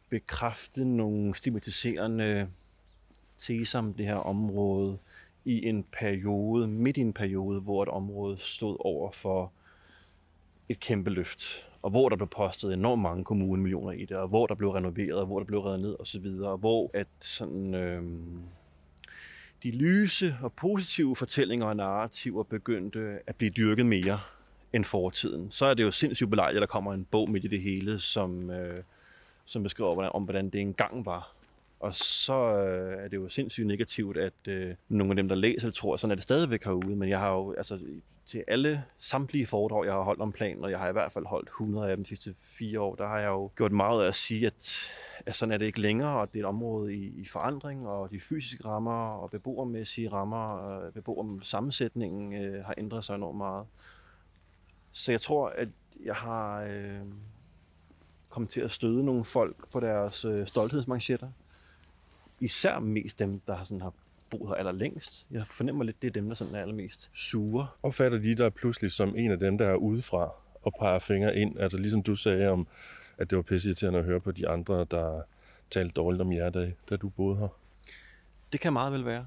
[0.08, 2.48] bekræfte nogle stigmatiserende
[3.36, 4.98] teser om det her område,
[5.44, 9.52] i en periode, midt i en periode, hvor et område stod over for
[10.68, 14.46] et kæmpe løft, og hvor der blev postet enormt mange kommunemillioner i det, og hvor
[14.46, 18.02] der blev renoveret, og hvor der blev reddet ned osv., og hvor at sådan, øh,
[19.62, 24.20] de lyse og positive fortællinger og narrativer begyndte at blive dyrket mere
[24.72, 25.50] end fortiden.
[25.50, 27.98] Så er det jo sindssygt belejligt, at der kommer en bog midt i det hele,
[27.98, 28.82] som, øh,
[29.44, 31.34] som beskriver hvordan, om, hvordan det engang var.
[31.80, 35.70] Og så øh, er det jo sindssygt negativt, at øh, nogle af dem, der læser,
[35.70, 36.96] tror, sådan er det stadigvæk herude.
[36.96, 37.78] Men jeg har jo, altså,
[38.28, 41.26] til alle samtlige foredrag, jeg har holdt om planen, og jeg har i hvert fald
[41.26, 44.08] holdt 100 af dem de sidste fire år, der har jeg jo gjort meget af
[44.08, 44.90] at sige, at,
[45.26, 48.10] at sådan er det ikke længere, og det er et område i, i forandring, og
[48.10, 53.66] de fysiske rammer og beboermæssige rammer, og beboersammensætningen øh, har ændret sig enormt meget.
[54.92, 55.68] Så jeg tror, at
[56.04, 57.00] jeg har øh,
[58.28, 61.28] kommet til at støde nogle folk på deres øh, stolthedsmanchetter.
[62.40, 63.92] Især mest dem, der sådan har
[64.30, 65.26] boet her allerlængst.
[65.30, 67.66] Jeg fornemmer lidt, det er dem, der sådan er allermest sure.
[67.82, 71.58] Opfatter de der pludselig som en af dem, der er udefra og peger fingre ind?
[71.58, 72.66] Altså ligesom du sagde om,
[73.18, 75.22] at det var pisseirriterende at høre på de andre, der
[75.70, 77.48] talte dårligt om jer, da, da du boede her?
[78.52, 79.26] Det kan meget vel være.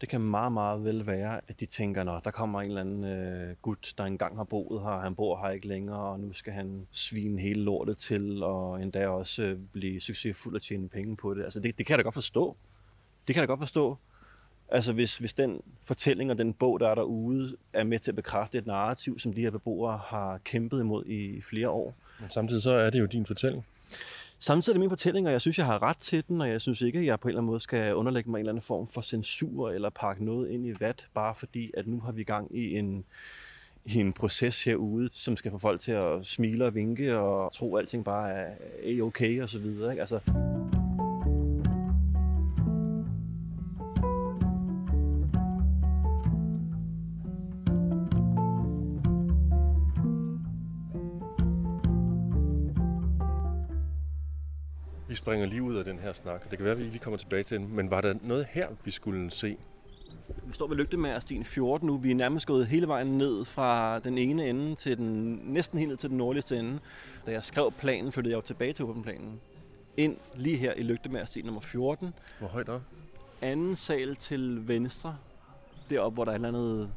[0.00, 3.04] Det kan meget, meget vel være, at de tænker, når der kommer en eller anden
[3.04, 6.52] øh, gut, der engang har boet her, han bor her ikke længere, og nu skal
[6.52, 11.34] han svine hele lortet til, og endda også øh, blive succesfuld og tjene penge på
[11.34, 11.44] det.
[11.44, 12.56] Altså det, det kan jeg da godt forstå.
[13.28, 13.98] Det kan jeg da godt forstå.
[14.70, 18.16] Altså hvis, hvis den fortælling og den bog, der er derude, er med til at
[18.16, 21.94] bekræfte et narrativ, som de her beboere har kæmpet imod i flere år.
[22.20, 23.66] Men samtidig så er det jo din fortælling.
[24.38, 26.60] Samtidig er det min fortælling, og jeg synes, jeg har ret til den, og jeg
[26.60, 28.62] synes ikke, at jeg på en eller anden måde skal underlægge mig en eller anden
[28.62, 32.24] form for censur eller pakke noget ind i vat, bare fordi, at nu har vi
[32.24, 33.04] gang i en,
[33.84, 37.76] i en proces herude, som skal få folk til at smile og vinke og tro,
[37.76, 39.90] at alting bare er okay og så videre.
[39.90, 40.00] Ikke?
[40.00, 40.20] Altså,
[55.10, 56.50] Vi springer lige ud af den her snak.
[56.50, 57.76] Det kan være, at vi lige kommer tilbage til den.
[57.76, 59.56] Men var der noget her, vi skulle se?
[60.44, 61.96] Vi står ved Lygtemærstien 14 nu.
[61.96, 65.88] Vi er nærmest gået hele vejen ned fra den ene ende til den næsten helt
[65.88, 66.78] ned til den nordligste ende.
[67.26, 69.40] Da jeg skrev planen, flyttede jeg jo tilbage til åbenplanen.
[69.96, 72.14] Ind lige her i Lygtemærstien nummer 14.
[72.38, 72.82] Hvor højt op?
[73.42, 75.16] Anden sal til venstre.
[75.90, 76.92] Deroppe, hvor der er et eller andet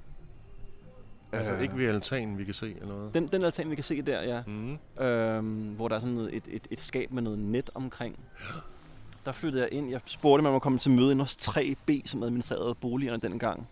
[1.34, 3.13] Altså ikke ved altanen, vi kan se eller noget?
[3.13, 4.43] Den, den altan, vi kan se der, ja.
[4.48, 5.04] Mm.
[5.06, 8.19] Øhm, hvor der er sådan et, et, et skab med noget net omkring.
[9.26, 9.89] Der flyttede jeg ind.
[9.89, 13.67] Jeg spurgte, om man må komme til møde ind hos 3B, som administrerede boligerne dengang.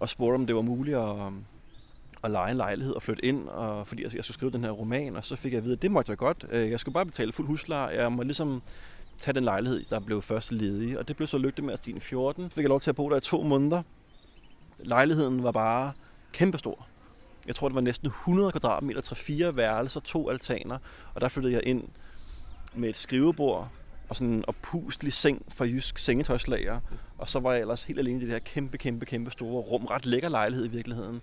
[0.00, 1.16] Og spurgte, om det var muligt at,
[2.24, 4.70] at lege en lejlighed og flytte ind, og, fordi jeg, jeg skulle skrive den her
[4.70, 5.16] roman.
[5.16, 6.44] Og så fik jeg at vide, at det måtte jeg godt.
[6.50, 8.02] Øh, jeg skulle bare betale fuld husleje.
[8.02, 8.62] Jeg må ligesom
[9.18, 10.98] tage den lejlighed, der blev først ledig.
[10.98, 12.50] Og det blev så lygte med at stige 14.
[12.50, 13.82] Fik jeg lov til at bo der i to måneder.
[14.78, 15.92] Lejligheden var bare
[16.32, 16.86] kæmpestor.
[17.46, 20.78] Jeg tror, det var næsten 100 kvadratmeter, 3-4 værelser, to altaner,
[21.14, 21.88] og der flyttede jeg ind
[22.74, 23.68] med et skrivebord
[24.08, 26.80] og sådan en oppustelig seng fra Jysk Sengetøjslager.
[27.18, 29.86] Og så var jeg ellers helt alene i det her kæmpe, kæmpe, kæmpe store rum.
[29.86, 31.20] Ret lækker lejlighed i virkeligheden.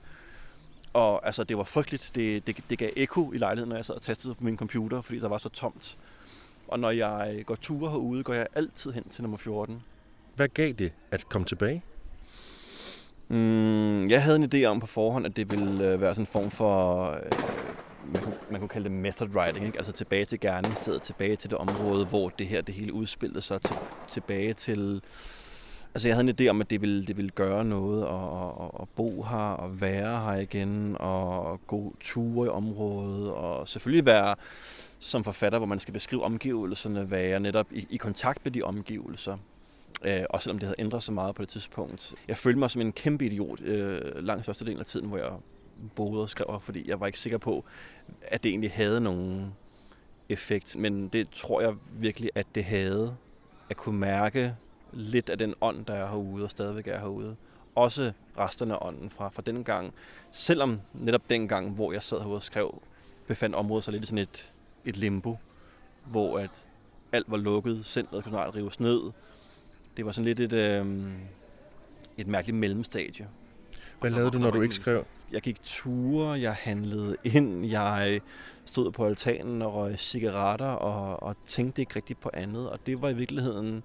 [0.94, 2.12] Og altså, det var frygteligt.
[2.15, 5.02] Det, det, det gav ekko i lejligheden, når jeg sad og tastede på min computer,
[5.02, 5.98] fordi der var så tomt.
[6.68, 9.84] Og når jeg går ture herude, går jeg altid hen til nummer 14.
[10.36, 11.84] Hvad gav det at komme tilbage?
[13.27, 16.27] Mm, jeg havde en idé om på forhånd, at det ville øh, være sådan en
[16.27, 17.31] form for, øh,
[18.13, 19.77] man, kunne, man kunne kalde det method writing, ikke?
[19.77, 23.61] altså tilbage til gerningsstedet, tilbage til det område, hvor det her det hele udspillede sig,
[23.61, 23.75] til,
[24.07, 25.01] tilbage til...
[25.93, 28.88] Altså jeg havde en idé om, at det ville, det ville gøre noget at, at
[28.95, 34.35] bo her og være her igen og gå ture i området og selvfølgelig være
[34.99, 39.38] som forfatter, hvor man skal beskrive omgivelserne, være netop i, i kontakt med de omgivelser.
[40.03, 42.15] Øh, også selvom det havde ændret så meget på det tidspunkt.
[42.27, 45.31] Jeg følte mig som en kæmpe idiot øh, langt størstedelen af tiden, hvor jeg
[45.95, 47.65] boede og skrev, fordi jeg var ikke sikker på,
[48.21, 49.53] at det egentlig havde nogen
[50.29, 50.77] effekt.
[50.77, 53.15] Men det tror jeg virkelig, at det havde.
[53.69, 54.55] At kunne mærke
[54.93, 57.36] lidt af den ånd, der er herude og stadigvæk er herude.
[57.75, 59.93] Også resterne af ånden fra, fra den gang.
[60.31, 62.81] Selvom netop den gang, hvor jeg sad herude og skrev,
[63.27, 64.51] befandt området sig lidt i sådan et,
[64.86, 65.38] et limbo,
[66.05, 66.67] hvor at
[67.12, 68.99] alt var lukket, centret kunne snart rives ned,
[69.97, 70.86] det var sådan lidt et, øh,
[72.17, 73.27] et mærkeligt mellemstadie.
[73.99, 75.05] Hvad lavede du, når du ikke skrev?
[75.31, 78.21] Jeg gik ture, jeg handlede ind, jeg
[78.65, 82.69] stod på altanen og røg cigaretter og, og tænkte ikke rigtigt på andet.
[82.69, 83.84] Og det var i virkeligheden,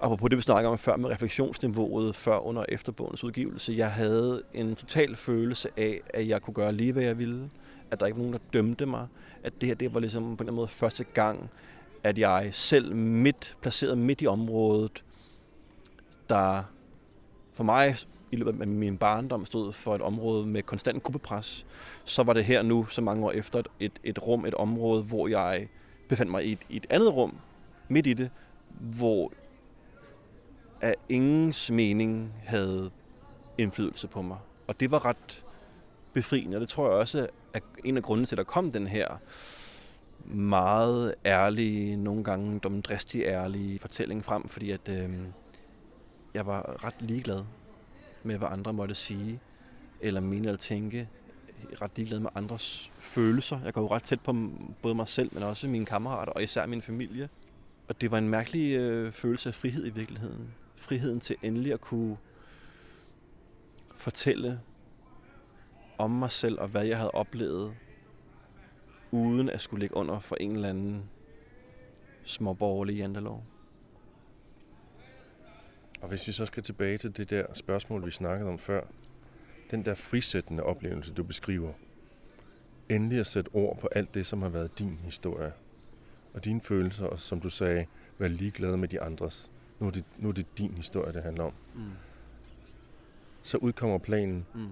[0.00, 3.92] apropos det vi snakker om før med refleksionsniveauet før, under og efter bogens udgivelse, jeg
[3.92, 7.50] havde en total følelse af, at jeg kunne gøre lige, hvad jeg ville.
[7.90, 9.06] At der ikke var nogen, der dømte mig.
[9.42, 11.50] At det her det var ligesom på en eller anden måde første gang,
[12.02, 15.04] at jeg selv midt, placeret midt i området,
[16.32, 16.62] der
[17.52, 17.96] for mig
[18.30, 21.66] i løbet af min barndom stod for et område med konstant gruppepres,
[22.04, 25.28] så var det her nu, så mange år efter, et, et, rum, et område, hvor
[25.28, 25.68] jeg
[26.08, 27.36] befandt mig i et, i et andet rum,
[27.88, 28.30] midt i det,
[28.80, 29.32] hvor
[30.80, 32.90] af ingens mening havde
[33.58, 34.38] indflydelse på mig.
[34.66, 35.44] Og det var ret
[36.12, 38.86] befriende, og det tror jeg også er en af grundene til, at der kom den
[38.86, 39.06] her
[40.24, 45.10] meget ærlige, nogle gange dumdristig ærlige fortælling frem, fordi at øh,
[46.34, 47.44] jeg var ret ligeglad
[48.22, 49.40] med, hvad andre måtte sige,
[50.00, 51.08] eller mene eller tænke.
[51.82, 53.60] Ret ligeglad med andres følelser.
[53.64, 54.50] Jeg går jo ret tæt på
[54.82, 57.28] både mig selv, men også mine kammerater, og især min familie.
[57.88, 60.54] Og det var en mærkelig øh, følelse af frihed i virkeligheden.
[60.76, 62.16] Friheden til endelig at kunne
[63.96, 64.60] fortælle
[65.98, 67.74] om mig selv og hvad jeg havde oplevet,
[69.10, 71.10] uden at skulle ligge under for en eller anden
[72.24, 73.44] småborgerlig jantelov.
[76.02, 78.82] Og hvis vi så skal tilbage til det der spørgsmål, vi snakkede om før,
[79.70, 81.72] den der frisættende oplevelse, du beskriver,
[82.88, 85.52] endelig at sætte ord på alt det, som har været din historie,
[86.34, 87.86] og dine følelser, og som du sagde,
[88.18, 89.50] være ligeglad med de andres.
[89.80, 91.52] Nu er det, nu er det din historie, det handler om.
[91.74, 91.82] Mm.
[93.42, 94.68] Så udkommer planen, mm.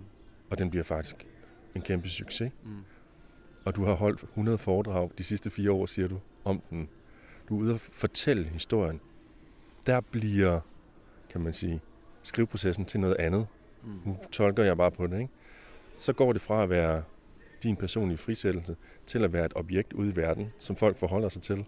[0.51, 1.27] og den bliver faktisk
[1.75, 2.53] en kæmpe succes.
[2.65, 2.85] Mm.
[3.65, 6.89] Og du har holdt 100 foredrag de sidste fire år, siger du, om den.
[7.49, 9.01] Du er ude og fortælle historien.
[9.87, 10.61] Der bliver
[11.31, 11.81] kan man sige,
[12.23, 13.47] skriveprocessen til noget andet.
[13.85, 14.01] Mm.
[14.05, 15.33] Nu tolker jeg bare på det, ikke?
[15.97, 17.03] Så går det fra at være
[17.63, 21.43] din personlige frisættelse til at være et objekt ude i verden, som folk forholder sig
[21.43, 21.65] til.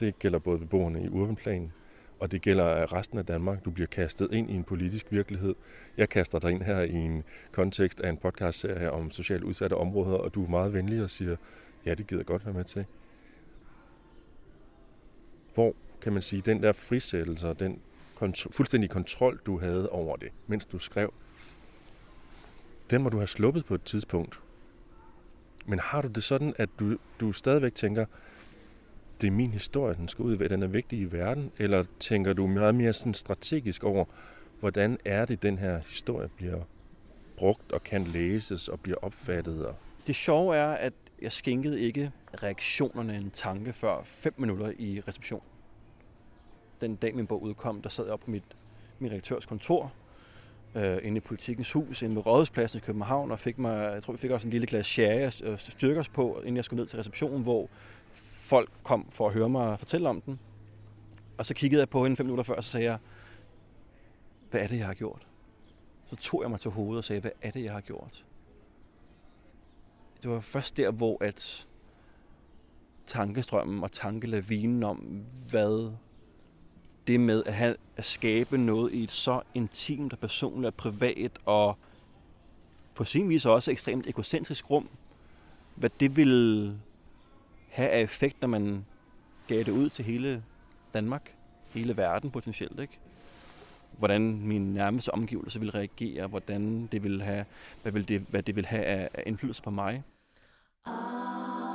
[0.00, 1.72] Det gælder både beboerne i urbanplanen,
[2.20, 3.64] og det gælder resten af Danmark.
[3.64, 5.54] Du bliver kastet ind i en politisk virkelighed.
[5.96, 10.18] Jeg kaster dig ind her i en kontekst af en podcastserie om socialt udsatte områder,
[10.18, 11.36] og du er meget venlig og siger,
[11.86, 12.84] ja, det gider godt være med til.
[15.54, 17.80] Hvor kan man sige, den der frisættelse og den
[18.22, 21.12] kont- fuldstændig kontrol, du havde over det, mens du skrev,
[22.90, 24.40] den må du have sluppet på et tidspunkt.
[25.66, 28.04] Men har du det sådan, at du, du stadigvæk tænker,
[29.20, 31.52] det er min historie, den skal ud, den er vigtig i verden?
[31.58, 34.04] Eller tænker du meget mere sådan strategisk over,
[34.60, 36.60] hvordan er det, den her historie bliver
[37.36, 39.66] brugt og kan læses og bliver opfattet?
[39.66, 39.74] Og...
[40.06, 45.42] Det sjove er, at jeg skænkede ikke reaktionerne en tanke før fem minutter i reception
[46.80, 48.44] den dag min bog udkom, der sad jeg op på mit,
[48.98, 49.92] min redaktørs kontor,
[50.74, 54.12] øh, inde i politikens hus, inde ved Rådhuspladsen i København, og fik mig, jeg tror,
[54.12, 56.96] vi fik også en lille glas sherry og styrkers på, inden jeg skulle ned til
[56.96, 57.68] receptionen, hvor
[58.12, 60.40] folk kom for at høre mig fortælle om den.
[61.38, 62.98] Og så kiggede jeg på hende fem minutter før, og så sagde jeg,
[64.50, 65.26] hvad er det, jeg har gjort?
[66.06, 68.24] Så tog jeg mig til hovedet og sagde, hvad er det, jeg har gjort?
[70.22, 71.66] Det var først der, hvor at
[73.06, 75.92] tankestrømmen og tankelavinen om, hvad
[77.10, 81.38] det med at, have, at skabe noget i et så intimt og personligt og privat
[81.44, 81.76] og
[82.94, 84.88] på sin vis også ekstremt egocentrisk rum,
[85.74, 86.74] hvad det vil
[87.68, 88.84] have af effekt, når man
[89.48, 90.42] gav det ud til hele
[90.94, 91.34] Danmark,
[91.74, 92.98] hele verden potentielt, ikke?
[93.98, 97.44] Hvordan min nærmeste omgivelser vil reagere, hvordan det vil have,
[97.82, 100.02] hvad, vil det, hvad det vil have af, af indflydelse på mig.
[100.86, 101.69] Ah.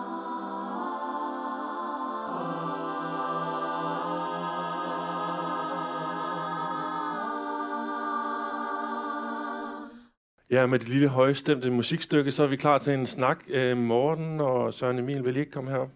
[10.50, 13.44] Ja, med det lille højstemte musikstykke, så er vi klar til en snak.
[13.48, 15.90] Øh, Morten og Søren Emil, vil I ikke komme herop?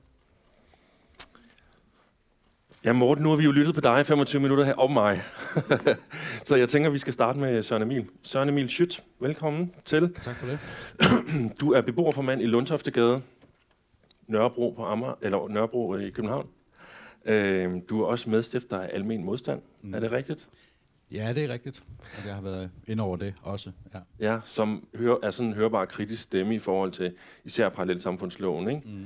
[2.84, 5.22] Ja, Morten, nu har vi jo lyttet på dig 25 minutter her om mig.
[6.48, 8.08] så jeg tænker, vi skal starte med Søren Emil.
[8.24, 10.14] Søren Emil Schütt, velkommen til.
[10.22, 10.60] Tak for det.
[11.62, 13.22] du er beboerformand i Lundtoftegade,
[14.28, 16.48] Nørrebro på Amager, eller Nørrebro i København.
[17.26, 19.62] Øh, du er også medstifter af Almen Modstand.
[19.82, 19.94] Mm.
[19.94, 20.50] Er det rigtigt?
[21.12, 21.84] Ja, det er rigtigt.
[22.18, 23.72] Og jeg har været ind over det også.
[23.94, 27.14] Ja, ja som hør, er sådan en hørbar kritisk stemme i forhold til
[27.46, 28.70] især parallelsamfundsloven.
[28.70, 28.82] Ikke?
[28.86, 29.06] Mm.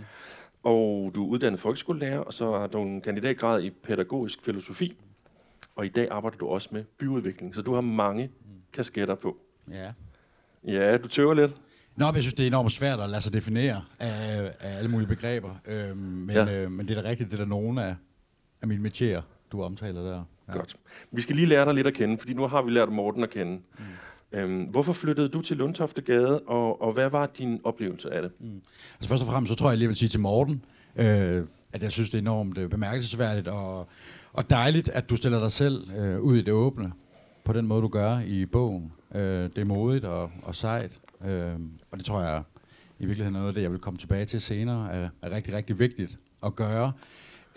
[0.63, 4.97] Og du er uddannet folkeskolelærer, og så har du en kandidatgrad i pædagogisk filosofi.
[5.75, 8.51] Og i dag arbejder du også med byudvikling, så du har mange mm.
[8.73, 9.37] kasketter på.
[9.71, 9.91] Ja.
[10.63, 11.55] Ja, du tøver lidt.
[11.95, 14.91] Nå, men jeg synes, det er enormt svært at lade sig definere af, af alle
[14.91, 15.49] mulige begreber.
[15.65, 16.63] Øhm, men, ja.
[16.63, 17.95] øh, men det er da rigtigt, det er der nogle af,
[18.61, 20.23] af mine metier, du omtaler der.
[20.47, 20.53] Ja.
[20.53, 20.75] Godt.
[21.11, 23.29] Vi skal lige lære dig lidt at kende, fordi nu har vi lært Morten at
[23.29, 23.51] kende.
[23.51, 23.83] Mm.
[24.39, 28.31] Øhm, hvorfor flyttede du til Lundtoftegade, og, og hvad var din oplevelse af det?
[28.39, 28.61] Mm.
[28.93, 31.91] Altså først og fremmest, så tror jeg lige vil sige til Morten, øh, at jeg
[31.91, 33.87] synes, det er enormt øh, bemærkelsesværdigt og,
[34.33, 36.91] og dejligt, at du stiller dig selv øh, ud i det åbne
[37.43, 38.93] på den måde, du gør i bogen.
[39.15, 41.53] Øh, det er modigt og, og sejt, øh,
[41.91, 42.43] og det tror jeg
[42.99, 45.53] i virkeligheden er noget af det, jeg vil komme tilbage til senere, er, er rigtig,
[45.53, 46.91] rigtig vigtigt at gøre.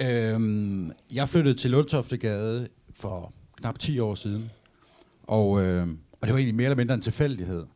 [0.01, 4.51] Øhm, jeg flyttede til Lundtoftegade for knap 10 år siden.
[5.23, 7.67] Og, øh, og det var egentlig mere eller mindre en tilfældighed.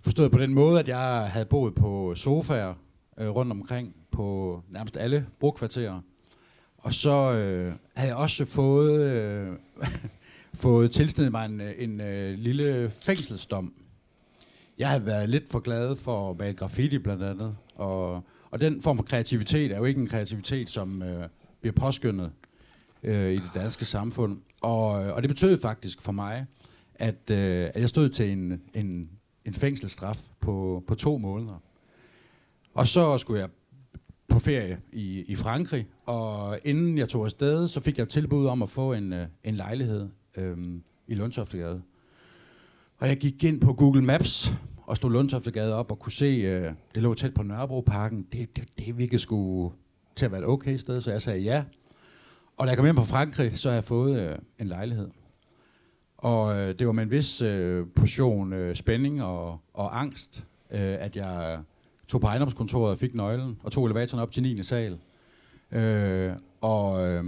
[0.00, 2.74] Forstået på den måde, at jeg havde boet på sofaer
[3.18, 6.00] øh, rundt omkring på nærmest alle brugkvarterer.
[6.78, 9.52] Og så øh, havde jeg også fået, øh,
[10.54, 13.72] fået tilstedet mig en, øh, en øh, lille fængselsdom.
[14.78, 17.56] Jeg havde været lidt for glad for at male graffiti blandt andet.
[17.74, 21.28] Og, og den form for kreativitet er jo ikke en kreativitet, som øh,
[21.60, 22.32] bliver påskyndet
[23.02, 24.38] øh, i det danske samfund.
[24.62, 26.46] Og, øh, og det betød faktisk for mig,
[26.94, 29.10] at, øh, at jeg stod til en, en,
[29.44, 31.62] en fængselsstraf på, på to måneder.
[32.74, 33.48] Og så skulle jeg
[34.28, 38.62] på ferie i, i Frankrig, og inden jeg tog afsted, så fik jeg tilbud om
[38.62, 40.56] at få en, øh, en lejlighed øh,
[41.06, 41.82] i Lundtoftegade.
[42.98, 44.52] Og jeg gik ind på Google Maps
[44.86, 48.26] og stod Lundtoftegade op og kunne se, øh, det lå tæt på Nørrebroparken.
[48.32, 49.72] Det, det, det virkede sgu
[50.16, 51.64] til at være et okay sted, så jeg sagde ja.
[52.56, 55.08] Og da jeg kom hjem fra Frankrig, så har jeg fået øh, en lejlighed.
[56.18, 60.80] Og øh, det var med en vis øh, portion øh, spænding og, og angst, øh,
[60.80, 61.58] at jeg
[62.08, 64.62] tog på ejendomskontoret og fik nøglen, og tog elevatoren op til 9.
[64.62, 64.98] sal.
[65.72, 67.24] Øh, og øh,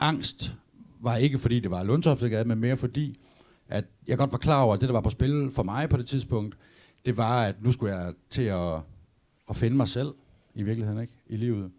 [0.00, 0.54] angst
[1.00, 3.14] var ikke fordi det var Lundtoftegade, men mere fordi,
[3.68, 5.96] at jeg godt var klar over, at det, der var på spil for mig på
[5.96, 6.56] det tidspunkt,
[7.04, 8.74] det var, at nu skulle jeg til at,
[9.50, 10.14] at finde mig selv,
[10.54, 11.12] i virkeligheden, ikke?
[11.26, 11.70] I livet.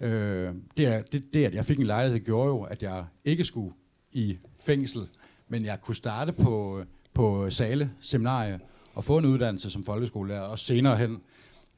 [0.00, 3.72] Øh, det, det, det, at jeg fik en lejlighed, gjorde jo, at jeg ikke skulle
[4.12, 5.00] i fængsel,
[5.48, 8.60] men jeg kunne starte på, på Sale Seminarie
[8.94, 11.20] og få en uddannelse som folkeskolelærer, og senere hen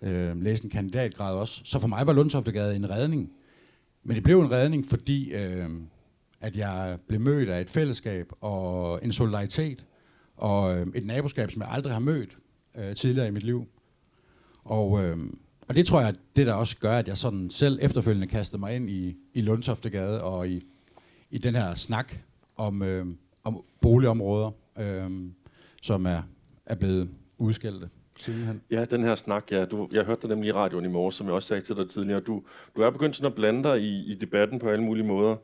[0.03, 1.61] øh, læse en kandidatgrad også.
[1.65, 3.33] Så for mig var Lundsoftegade en redning.
[4.05, 5.71] Men det blev en redning, fordi øh,
[6.41, 9.85] at jeg blev mødt af et fællesskab og en solidaritet
[10.37, 12.39] og øh, et naboskab, som jeg aldrig har mødt
[12.79, 13.67] øh, tidligere i mit liv.
[14.65, 15.17] Og, øh,
[15.69, 18.77] og det tror jeg, det der også gør, at jeg sådan selv efterfølgende kastede mig
[18.77, 20.67] ind i, i Lundtoftegade og i,
[21.31, 22.15] i den her snak
[22.57, 23.07] om, øh,
[23.45, 25.11] om boligområder, øh,
[25.83, 26.23] som er,
[26.67, 27.09] er blevet
[27.39, 27.89] udskældte
[28.23, 28.63] sidenhen.
[28.71, 29.65] Ja, den her snak, ja.
[29.65, 31.89] Du, jeg hørte dig nemlig i radioen i morges, som jeg også sagde til dig
[31.89, 32.21] tidligere.
[32.21, 32.43] Du,
[32.77, 35.37] du er begyndt sådan at blande dig i, i debatten på alle mulige måder.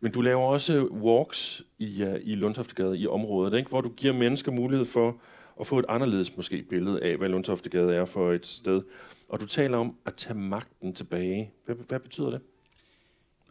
[0.00, 3.68] Men du laver også walks i, ja, i Lundtoftegade i området, ikke?
[3.68, 5.16] hvor du giver mennesker mulighed for
[5.56, 8.82] og få et anderledes måske billede af, hvad Lundtoftegade er for et sted.
[9.28, 11.50] Og du taler om at tage magten tilbage.
[11.66, 12.40] Hvad, hvad betyder det?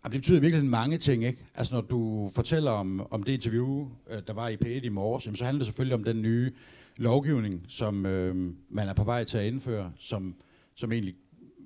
[0.03, 1.45] Jamen, det betyder virkelig mange ting, ikke?
[1.55, 5.25] Altså, når du fortæller om, om det interview, øh, der var i P1 i morges,
[5.25, 6.51] jamen, så handler det selvfølgelig om den nye
[6.97, 8.35] lovgivning, som øh,
[8.69, 10.35] man er på vej til at indføre, som,
[10.75, 11.15] som egentlig,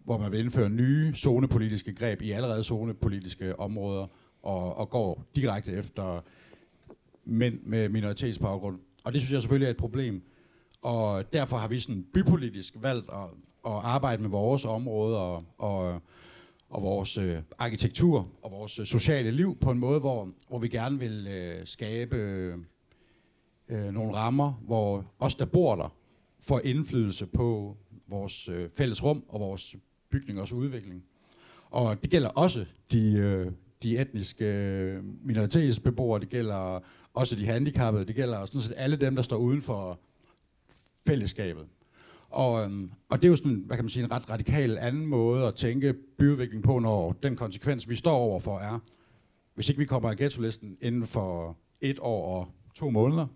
[0.06, 4.08] hvor man vil indføre nye zonepolitiske greb i allerede zonepolitiske områder,
[4.43, 6.24] og, og går direkte efter
[7.26, 8.80] mænd med minoritetsbaggrund.
[9.04, 10.22] Og det synes jeg selvfølgelig er et problem.
[10.82, 13.30] Og derfor har vi sådan bypolitisk valgt at,
[13.66, 16.02] at arbejde med vores område og, og,
[16.70, 20.68] og vores øh, arkitektur og vores øh, sociale liv på en måde, hvor, hvor vi
[20.68, 22.16] gerne vil øh, skabe
[23.70, 25.96] øh, nogle rammer, hvor os, der bor der,
[26.39, 29.76] får indflydelse på vores øh, fælles rum og vores
[30.12, 31.04] bygningers udvikling.
[31.70, 33.52] Og det gælder også de, øh,
[33.84, 36.80] de etniske øh, minoritetsbeboere, det gælder
[37.13, 39.99] også de handicappede, det gælder sådan set alle dem, der står uden for
[41.08, 41.65] fællesskabet.
[42.30, 45.06] Og, øhm, og det er jo sådan, hvad kan man sige, en ret radikal anden
[45.06, 48.80] måde at tænke byudvikling på, når den konsekvens, vi står overfor, er,
[49.56, 53.28] hvis ikke vi kommer af ghetto-listen inden for et år og to måneder,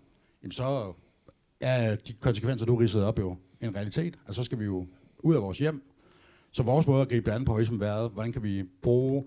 [0.42, 0.92] jamen så
[1.60, 4.14] er de konsekvenser, du ridsede op, jo en realitet.
[4.26, 4.86] Altså så skal vi jo
[5.18, 5.82] ud af vores hjem.
[6.52, 9.24] Så vores måde at gribe det an på har ligesom været, hvordan kan vi bruge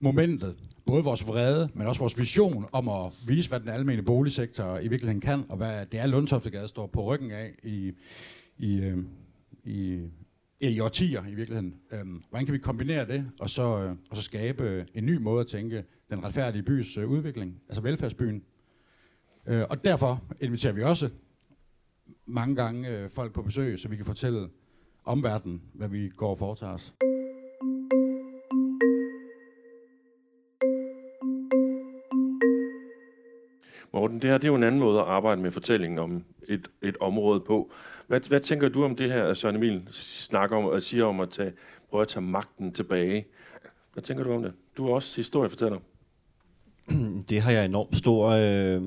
[0.00, 0.56] momentet,
[0.86, 4.88] både vores vrede, men også vores vision om at vise, hvad den almene boligsektor i
[4.88, 7.92] virkeligheden kan, og hvad det er Lundtoftegade står på ryggen af i,
[8.58, 8.98] i, øh,
[9.64, 10.00] i,
[10.60, 11.74] i årtier i virkeligheden.
[11.92, 15.40] Øhm, hvordan kan vi kombinere det, og så, øh, og så skabe en ny måde
[15.40, 18.42] at tænke den retfærdige bys øh, udvikling, altså velfærdsbyen,
[19.46, 21.10] Øh, og derfor inviterer vi også
[22.26, 24.48] mange gange øh, folk på besøg, så vi kan fortælle
[25.04, 26.94] omverdenen, hvad vi går og foretager os.
[33.94, 36.68] Morten, det her det er jo en anden måde at arbejde med fortællingen om et,
[36.82, 37.72] et område på.
[38.06, 41.30] Hvad, hvad tænker du om det her, Søren Emil snakker om og siger om at
[41.30, 41.52] tage,
[41.90, 43.26] prøve at tage magten tilbage?
[43.92, 44.52] Hvad tænker du om det?
[44.76, 45.78] Du er også historiefortæller.
[47.28, 48.82] Det har jeg enormt stor øh,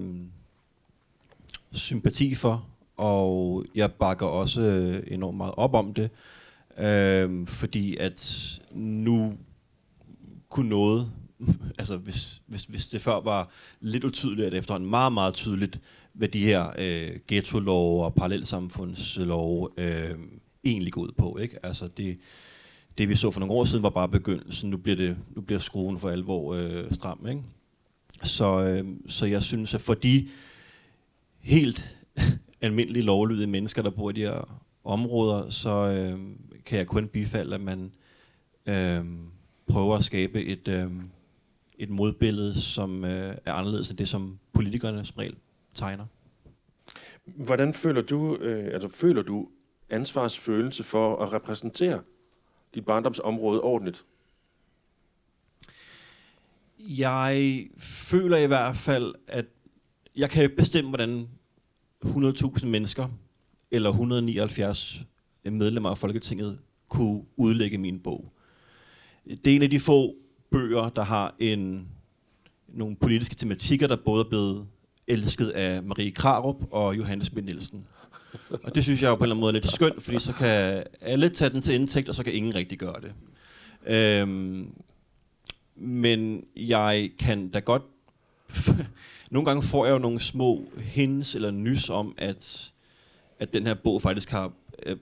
[1.72, 6.10] sympati for, og jeg bakker også øh, enormt meget op om det,
[6.78, 9.34] øh, fordi at nu
[10.50, 11.12] kunne noget,
[11.80, 15.80] altså hvis, hvis, hvis det før var lidt utydeligt, at efterhånden meget, meget tydeligt,
[16.14, 20.16] hvad de her øh, ghetto-lov og parallelsamfundslov øh,
[20.64, 21.38] egentlig går ud på.
[21.38, 21.66] Ikke?
[21.66, 22.20] Altså det,
[22.98, 24.70] det vi så for nogle år siden var bare begyndelsen.
[24.70, 27.28] Nu bliver, det, nu bliver skruen for alvor øh, stram.
[27.30, 27.42] Ikke?
[28.24, 30.28] Så, øh, så jeg synes, at for de
[31.40, 31.98] helt
[32.62, 36.20] almindelige lovlydige mennesker, der bor i de her områder, så øh,
[36.66, 37.92] kan jeg kun bifalde, at man
[38.66, 39.06] øh,
[39.68, 40.92] prøver at skabe et, øh,
[41.80, 45.36] et modbillede, som øh, er anderledes end det, som politikerne som regel
[45.74, 46.06] tegner.
[47.26, 49.48] Hvordan føler du, øh, altså føler du
[49.90, 52.02] ansvarsfølelse for at repræsentere
[52.76, 54.06] dit barndomsområde ordentligt?
[56.80, 59.46] Jeg føler i hvert fald, at
[60.16, 61.30] jeg kan bestemme, hvordan
[62.06, 63.08] 100.000 mennesker
[63.72, 65.06] eller 179
[65.44, 66.60] medlemmer af Folketinget
[66.90, 68.34] kunne udlægge min bog.
[69.26, 70.16] Det er en af de få
[70.52, 71.88] bøger, der har en,
[72.68, 74.68] nogle politiske tematikker, der både er blevet
[75.08, 77.38] elsket af Marie Krarup og Johannes B.
[77.38, 77.88] Nielsen.
[78.64, 80.34] Og det synes jeg jo på en eller anden måde er lidt skønt, fordi så
[80.34, 83.14] kan alle tage den til indtægt, og så kan ingen rigtig gøre det.
[83.88, 84.74] Øhm,
[85.76, 87.82] men jeg kan da godt...
[89.32, 92.72] nogle gange får jeg jo nogle små hints eller nys om, at,
[93.40, 94.52] at den her bog faktisk har,
[94.86, 94.98] øh,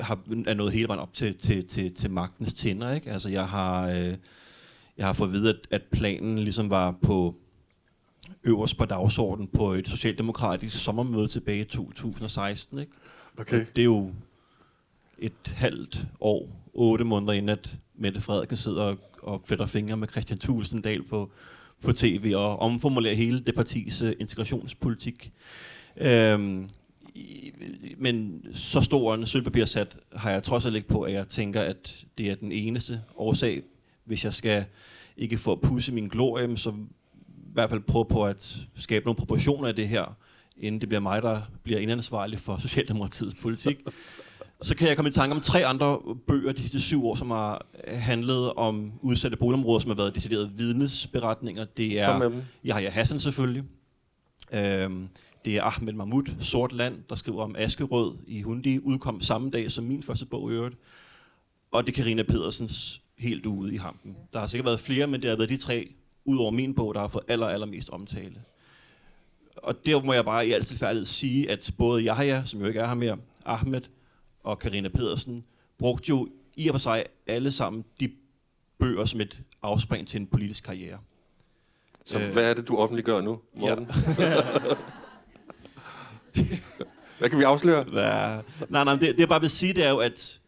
[0.00, 2.94] har, er nået hele vejen op til, til, til, til magtens tænder.
[2.94, 3.12] Ikke?
[3.12, 4.14] Altså jeg har, øh,
[4.98, 7.36] jeg har fået at vide, at, at planen ligesom var på
[8.44, 12.78] øverst på dagsordenen på et socialdemokratisk sommermøde tilbage i 2016.
[12.78, 12.92] Ikke?
[13.38, 13.66] Okay.
[13.76, 14.12] Det er jo
[15.18, 20.08] et halvt år, otte måneder inden, at Mette Frederiksen sidder og, og fletter fingre med
[20.08, 21.30] Christian Tulsendal på,
[21.82, 25.32] på tv og omformulerer hele det partis uh, integrationspolitik.
[25.96, 26.68] Øhm,
[27.14, 27.52] i,
[27.98, 32.06] men så stor en sølvpapirsat har jeg trods alt ikke på, at jeg tænker, at
[32.18, 33.62] det er den eneste årsag.
[34.08, 34.64] Hvis jeg skal
[35.16, 36.74] ikke få at pusse min glorie, så i
[37.52, 40.16] hvert fald prøve på at skabe nogle proportioner af det her,
[40.56, 43.78] inden det bliver mig, der bliver indansvarlig for Socialdemokratiets politik.
[44.62, 47.30] Så kan jeg komme i tanke om tre andre bøger de sidste syv år, som
[47.30, 51.64] har handlet om udsatte boligområder, som har været deciderede vidnesberetninger.
[51.64, 52.18] Det er.
[52.66, 53.64] Yahya Hassan selvfølgelig.
[54.54, 55.08] Øhm,
[55.44, 59.70] det er Ahmed Mahmoud, Sort Land, der skriver om Askerød i Hundi, udkom samme dag
[59.70, 60.76] som min første bog i øvrigt.
[61.70, 64.16] Og det er Karina Pedersens Helt ude i hampen.
[64.32, 65.94] Der har sikkert været flere, men det har været de tre,
[66.24, 68.42] ud over min bog, der har fået aller, allermest omtale.
[69.56, 72.80] Og der må jeg bare i al stilfærdighed sige, at både Yahya, som jo ikke
[72.80, 73.16] er her mere,
[73.46, 73.80] Ahmed
[74.42, 75.44] og Karina Pedersen,
[75.78, 78.10] brugte jo i og for sig alle sammen de
[78.78, 80.98] bøger som et afspring til en politisk karriere.
[82.04, 82.32] Så Øh.
[82.32, 83.88] hvad er det, du offentliggør nu, Morten?
[84.18, 84.42] Ja.
[87.18, 87.84] Hvad kan vi afsløre?
[87.92, 88.40] Ja.
[88.68, 90.40] Nej, nej, det, det jeg bare vil sige, det er jo, at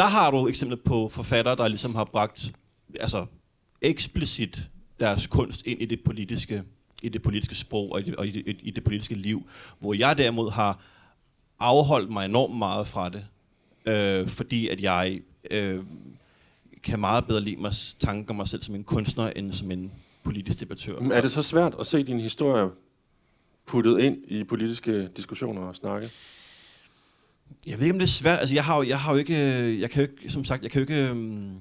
[0.00, 2.52] der har du eksempler på forfattere, der ligesom har bragt
[3.00, 3.26] altså,
[3.82, 4.68] eksplicit
[5.00, 6.62] deres kunst ind i det politiske,
[7.02, 9.48] i det politiske sprog og i det, og i det, i det politiske liv,
[9.78, 10.80] hvor jeg derimod har
[11.58, 13.26] afholdt mig enormt meget fra det,
[13.86, 15.20] øh, fordi at jeg
[15.50, 15.84] øh,
[16.82, 19.92] kan meget bedre lide mig tanker mig selv som en kunstner, end som en
[20.22, 21.00] politisk debattør.
[21.00, 22.70] Men Er det så svært at se din historie
[23.66, 26.10] puttet ind i politiske diskussioner og snakke?
[27.66, 28.38] Jeg ved ikke, om det er svært.
[28.38, 30.62] Altså, jeg har jo, jeg har jo ikke, øh, jeg kan jo ikke, som sagt,
[30.62, 31.60] jeg kan jo ikke, øhm,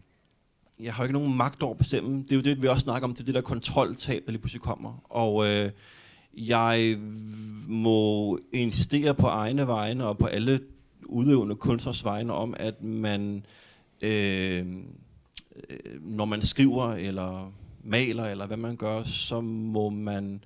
[0.79, 2.23] jeg har jo ikke nogen magt over at bestemme.
[2.23, 4.41] Det er jo det, vi også snakker om, det er det der kontroltab, der lige
[4.41, 5.05] pludselig kommer.
[5.09, 5.71] Og øh,
[6.33, 6.97] jeg
[7.67, 10.59] må insistere på egne vegne og på alle
[11.05, 13.45] udøvende kunstners vegne om, at man,
[14.01, 14.65] øh,
[15.69, 20.43] øh når man skriver eller maler, eller hvad man gør, så må man,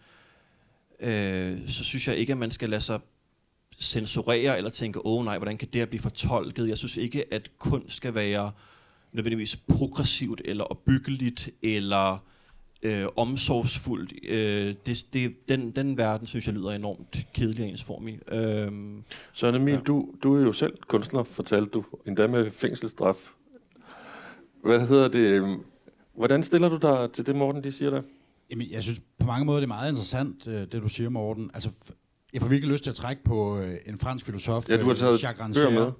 [1.00, 3.00] øh, så synes jeg ikke, at man skal lade sig
[3.84, 6.70] censurere eller tænke, åh oh, nej, hvordan kan det her blive fortolket?
[6.70, 8.52] Jeg synes ikke, at kunst skal være
[9.14, 12.18] nødvendigvis progressivt eller opbyggeligt eller
[12.84, 14.14] øh, omsorgsfuldt.
[14.30, 18.20] Øh, det, det, den, den verden, synes jeg, lyder enormt kedelig og ensformig.
[18.34, 19.04] Øhm,
[19.34, 19.80] Søren Emil, Ja.
[19.80, 23.18] du, du er jo selv kunstner, fortalte du, endda med fængselsstraf.
[24.64, 25.30] Hvad hedder det?
[25.32, 25.60] øhm,
[26.16, 28.02] Hvordan stiller du dig til det, Morten, de siger der?
[28.52, 31.52] Jamen, jeg synes på mange måder, det er meget interessant, øh, det du siger, Morten.
[31.54, 31.70] Altså,
[32.34, 34.92] jeg får virkelig lyst til at trække på øh, en fransk filosof, Ja, du har
[34.92, 35.70] øh, taget Jacques Rancière.
[35.70, 35.92] med.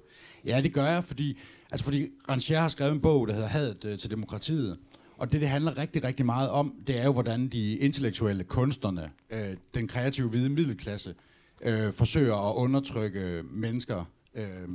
[0.44, 1.38] Ja, det gør jeg, fordi,
[1.70, 4.76] altså, fordi Rancière har skrevet en bog, der hedder Hadet øh, til demokratiet.
[5.18, 9.10] Og det, det handler rigtig, rigtig meget om, det er jo, hvordan de intellektuelle kunstnerne,
[9.30, 11.14] øh, den kreative hvide middelklasse,
[11.62, 14.04] øh, forsøger at undertrykke mennesker,
[14.34, 14.68] øh,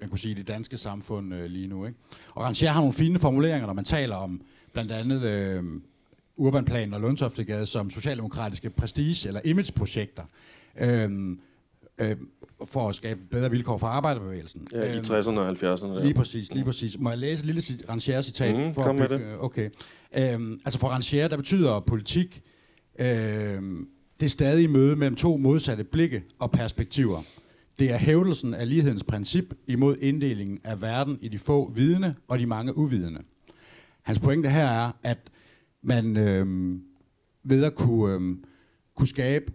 [0.00, 1.86] man kunne sige, i det danske samfund øh, lige nu.
[1.86, 1.98] Ikke?
[2.34, 4.40] Og Rancière har nogle fine formuleringer, når man taler om
[4.72, 5.62] blandt andet øh,
[6.36, 10.22] Urbanplan og Lundtoftegade som socialdemokratiske prestige- eller imageprojekter.
[10.80, 11.10] Øh,
[12.00, 12.16] øh,
[12.64, 14.66] for at skabe bedre vilkår for arbejderbevægelsen.
[14.72, 16.02] Ja, I Øhm, 60'erne og 70'erne.
[16.02, 16.98] Lige præcis, lige præcis.
[16.98, 18.56] Må jeg læse et lille cit- Rancière-citat?
[18.56, 19.70] Mhm, for kom at med bygge, Okay.
[20.18, 22.42] Øhm, altså for Rancière, der betyder politik,
[22.98, 23.88] øhm,
[24.20, 27.22] det er stadig møde mellem to modsatte blikke og perspektiver.
[27.78, 32.38] Det er hævdelsen af lighedens princip imod inddelingen af verden i de få vidne og
[32.38, 33.20] de mange uvidende.
[34.02, 35.18] Hans pointe her er, at
[35.84, 36.82] man øhm,
[37.44, 38.44] ved at kunne, øhm,
[38.96, 39.52] kunne skabe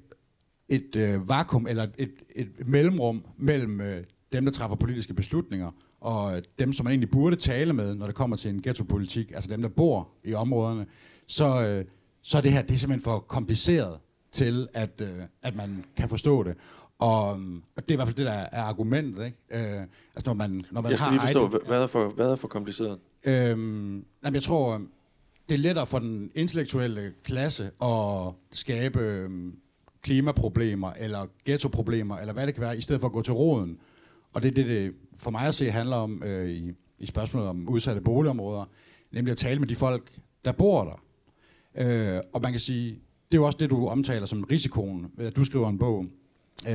[0.70, 4.04] et øh, vakuum eller et, et mellemrum mellem øh,
[4.34, 5.72] dem, der træffer politiske beslutninger,
[6.02, 9.32] og øh, dem, som man egentlig burde tale med, når det kommer til en ghettopolitik,
[9.32, 10.86] altså dem, der bor i områderne,
[11.28, 11.86] så, øh,
[12.22, 14.00] så er det her det er simpelthen for kompliceret
[14.32, 15.10] til, at, øh,
[15.42, 16.56] at man kan forstå det.
[17.00, 17.30] Og,
[17.76, 19.26] og det er i hvert fald det, der er argumentet.
[19.26, 19.38] Ikke?
[19.52, 19.82] Øh,
[20.16, 22.36] altså når man, når man Jeg skal har lige forstå, hvad er for, hvad er
[22.36, 23.00] for kompliceret?
[23.28, 24.82] Øhm, jamen, jeg tror,
[25.50, 29.60] det er lettere for den intellektuelle klasse at skabe øhm,
[30.02, 33.78] klimaproblemer eller ghettoproblemer, eller hvad det kan være, i stedet for at gå til roden.
[34.34, 37.50] Og det er det, det for mig at se handler om øh, i, i spørgsmålet
[37.50, 38.66] om udsatte boligområder,
[39.12, 40.12] nemlig at tale med de folk,
[40.46, 41.04] der bor der.
[41.76, 42.90] Øh, og man kan sige,
[43.32, 46.06] det er jo også det, du omtaler som risikoen, at du skriver en bog.
[46.68, 46.74] Øh,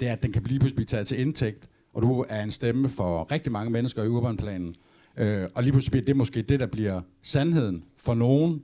[0.00, 2.50] det er, at den kan blive pludselig blive taget til indtægt, og du er en
[2.50, 4.74] stemme for rigtig mange mennesker i urbanplanen.
[5.18, 8.60] Øh, og lige pludselig bliver det måske det, der bliver sandheden for nogle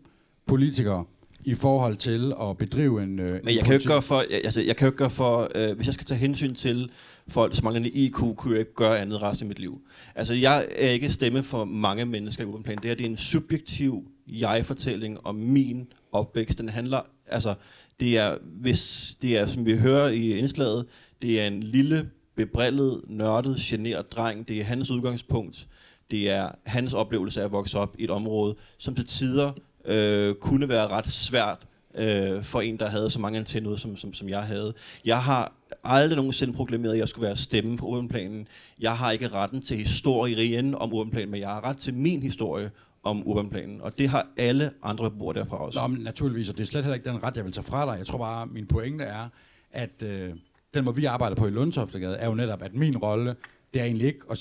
[0.46, 1.04] politikere
[1.44, 4.24] i forhold til at bedrive en øh, Men en jeg kan jo ikke gøre for,
[4.30, 6.90] jeg, altså, jeg kan jo ikke gøre for, øh, hvis jeg skal tage hensyn til
[7.28, 9.80] folks manglende IQ, kunne jeg ikke gøre andet resten af mit liv.
[10.14, 12.76] Altså, jeg er ikke stemme for mange mennesker i urban plan.
[12.76, 16.58] Det her det er en subjektiv jeg-fortælling om min opvækst.
[16.58, 17.54] Den handler, altså,
[18.00, 20.86] det er, hvis det er, som vi hører i indslaget,
[21.22, 24.48] det er en lille, bebrillet, nørdet, generet dreng.
[24.48, 25.68] Det er hans udgangspunkt.
[26.10, 29.52] Det er hans oplevelse af at vokse op i et område, som til tider
[29.84, 34.14] øh, kunne være ret svært øh, for en, der havde så mange antenner, som, som,
[34.14, 34.74] som jeg havde.
[35.04, 35.52] Jeg har
[35.84, 38.48] aldrig nogensinde proklameret, at jeg skulle være stemme på urbanplanen.
[38.80, 42.70] Jeg har ikke retten til historien om urbanplanen, men jeg har ret til min historie
[43.02, 43.80] om urbanplanen.
[43.80, 45.80] Og det har alle andre beboere derfra også.
[45.80, 47.92] Nå, men naturligvis, og det er slet heller ikke den ret, jeg vil tage fra
[47.92, 47.98] dig.
[47.98, 49.28] Jeg tror bare, min pointe er,
[49.72, 50.30] at øh,
[50.74, 53.36] den måde, vi arbejder på i Lundtoftegade, er jo netop, at min rolle,
[53.74, 54.38] det er egentlig ikke at,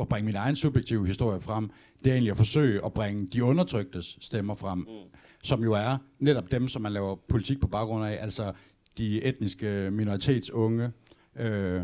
[0.00, 1.70] at bringe min egen subjektive historie frem.
[2.04, 4.86] Det er egentlig at forsøge at bringe de undertryktes stemmer frem, mm.
[5.42, 8.52] som jo er netop dem, som man laver politik på baggrund af, altså
[8.98, 10.92] de etniske minoritetsunge,
[11.36, 11.82] øh,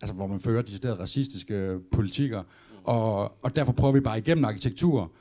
[0.00, 2.42] altså hvor man fører de der racistiske politikker.
[2.84, 5.12] Og, og derfor prøver vi bare igennem arkitektur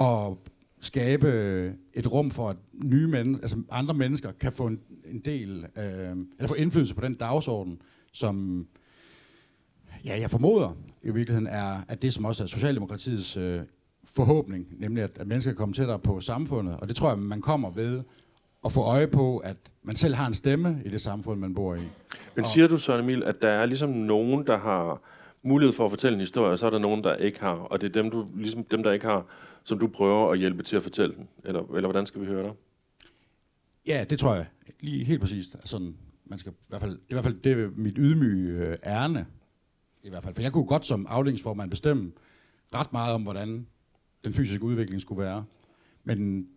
[0.00, 0.36] at
[0.80, 1.28] skabe
[1.94, 6.10] et rum for, at nye men, altså andre mennesker kan få en, en del, øh,
[6.38, 8.66] eller få indflydelse på den dagsorden, som
[10.04, 10.72] ja, jeg formoder
[11.02, 13.60] i virkeligheden er, at det som også er Socialdemokratiets øh,
[14.04, 16.76] forhåbning, nemlig at, at mennesker kan komme tættere på samfundet.
[16.76, 18.02] Og det tror jeg, man kommer ved
[18.64, 21.74] at få øje på, at man selv har en stemme i det samfund, man bor
[21.74, 21.80] i.
[22.34, 25.02] Men siger du så, Emil, at der er ligesom nogen, der har
[25.42, 27.80] mulighed for at fortælle en historie, og så er der nogen, der ikke har, og
[27.80, 29.26] det er dem, du, ligesom dem, der ikke har,
[29.64, 31.28] som du prøver at hjælpe til at fortælle den?
[31.44, 32.52] Eller, eller hvordan skal vi høre dig?
[33.86, 34.46] Ja, det tror jeg.
[34.80, 35.56] Lige helt præcist.
[35.64, 35.94] Sådan,
[36.24, 39.26] man skal, i hvert fald, det er i hvert fald det mit ydmyge øh, ærne.
[40.06, 40.34] I hvert fald.
[40.34, 42.12] For jeg kunne godt som afdelingsformand bestemme
[42.74, 43.66] ret meget om, hvordan
[44.24, 45.44] den fysiske udvikling skulle være.
[46.04, 46.48] Men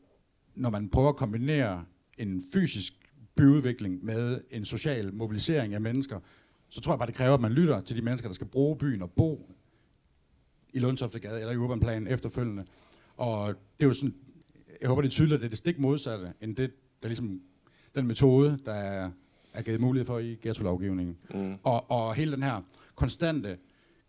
[0.56, 1.86] når man prøver at kombinere
[2.18, 2.94] en fysisk
[3.36, 6.20] byudvikling med en social mobilisering af mennesker,
[6.70, 8.78] så tror jeg bare, det kræver, at man lytter til de mennesker, der skal bruge
[8.78, 9.56] byen og bo
[10.74, 12.66] i Lundtoftegade eller i Urbanplan efterfølgende.
[13.18, 14.16] Og det er jo sådan,
[14.82, 16.72] jeg håber, det er tydeligt, at det er det stik modsatte, end det,
[17.02, 17.42] der ligesom,
[17.96, 19.12] den metode, der er,
[19.54, 21.18] er givet mulighed for i ghetto-lovgivningen.
[21.34, 21.56] Mm.
[21.64, 22.62] Og, og hele den her
[23.00, 23.58] konstante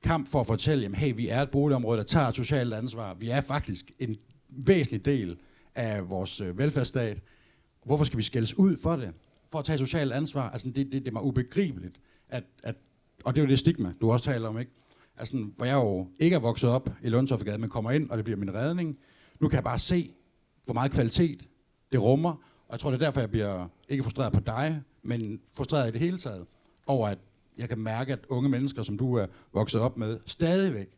[0.02, 3.14] kamp for at fortælle, jamen, hey, vi er et boligområde, der tager socialt ansvar.
[3.14, 4.16] Vi er faktisk en
[4.48, 5.38] væsentlig del
[5.74, 7.22] af vores øh, velfærdsstat.
[7.84, 9.12] Hvorfor skal vi skældes ud for det?
[9.52, 10.50] For at tage socialt ansvar?
[10.50, 12.00] Altså, det, det, det er mig ubegribeligt.
[12.28, 12.74] At, at,
[13.24, 14.72] og det er jo det stigma, du også taler om, ikke?
[15.16, 18.24] Altså, hvor jeg jo ikke er vokset op i Lundtoftegade, men kommer ind, og det
[18.24, 18.98] bliver min redning.
[19.40, 20.10] Nu kan jeg bare se,
[20.64, 21.48] hvor meget kvalitet
[21.92, 22.30] det rummer.
[22.68, 25.92] Og jeg tror, det er derfor, jeg bliver ikke frustreret på dig, men frustreret i
[25.92, 26.46] det hele taget
[26.86, 27.18] over, at
[27.60, 30.88] jeg kan mærke, at unge mennesker, som du er vokset op med, stadigvæk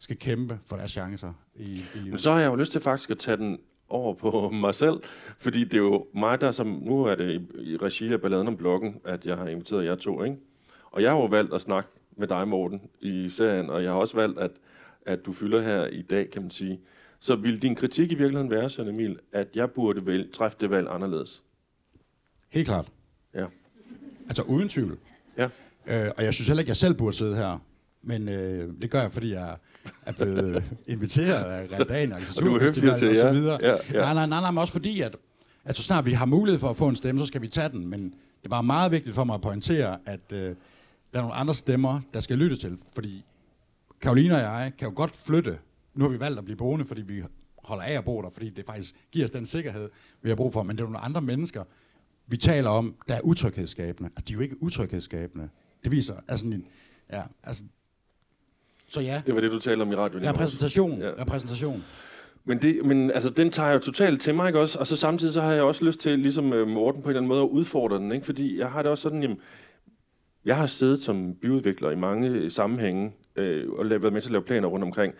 [0.00, 2.20] skal kæmpe for deres chancer i, i Men livet.
[2.20, 5.00] så har jeg jo lyst til faktisk at tage den over på mig selv,
[5.38, 8.46] fordi det er jo mig, der som, nu er det i, i regi af balladen
[8.48, 10.36] om bloggen, at jeg har inviteret jer to, ikke?
[10.90, 13.98] Og jeg har jo valgt at snakke med dig, Morten, i serien, og jeg har
[13.98, 14.50] også valgt, at,
[15.06, 16.80] at du fylder her i dag, kan man sige.
[17.20, 20.70] Så vil din kritik i virkeligheden være, Søren Emil, at jeg burde vælge, træffe det
[20.70, 21.42] valg anderledes?
[22.48, 22.92] Helt klart.
[23.34, 23.46] Ja.
[24.24, 24.98] Altså uden tvivl.
[25.38, 25.48] Ja.
[25.86, 27.58] Øh, og jeg synes heller ikke, jeg selv burde sidde her.
[28.02, 29.56] Men øh, det gør jeg, fordi jeg
[30.06, 33.58] er blevet inviteret af Real Og du høflig at sige, og så videre.
[33.62, 34.00] Ja, ja.
[34.00, 35.16] Nej, nej, nej, nej, men også fordi, at,
[35.64, 37.68] at så snart vi har mulighed for at få en stemme, så skal vi tage
[37.68, 37.86] den.
[37.86, 40.54] Men det er bare meget vigtigt for mig at pointere, at øh, der
[41.12, 42.78] er nogle andre stemmer, der skal lyttes til.
[42.94, 43.24] Fordi
[44.00, 45.58] Karoline og jeg kan jo godt flytte.
[45.94, 47.22] Nu har vi valgt at blive boende, fordi vi
[47.64, 49.90] holder af at bo der, fordi det faktisk giver os den sikkerhed,
[50.22, 50.62] vi har brug for.
[50.62, 51.64] Men det er nogle andre mennesker,
[52.26, 54.10] vi taler om, der er utryghedsskabende.
[54.16, 55.48] Altså, de er jo ikke utryghedsskabende.
[55.86, 56.46] Det viser, altså,
[57.12, 57.64] ja, altså,
[58.88, 60.28] så ja, Det var det, du talte om i radioen.
[60.28, 61.10] repræsentation, Ja.
[61.20, 61.84] repræsentation.
[62.44, 64.78] Men, det, men altså, den tager jeg jo totalt til mig, ikke også?
[64.78, 67.20] Og så samtidig så har jeg også lyst til, ligesom øh, Morten på en eller
[67.20, 68.26] anden måde, at udfordre den, ikke?
[68.26, 69.38] Fordi jeg har det også sådan, jamen,
[70.44, 74.42] jeg har siddet som byudvikler i mange sammenhænge, øh, og været med til at lave
[74.44, 75.14] planer rundt omkring.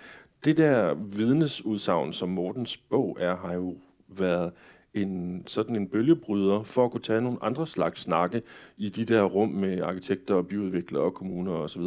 [0.45, 3.77] Det der vidnesudsagn, som Mortens bog er, har jo
[4.09, 4.53] været
[4.97, 8.43] en, sådan en bølgebryder for at kunne tage nogle andre slags snakke
[8.77, 11.83] i de der rum med arkitekter og byudviklere og kommuner osv.,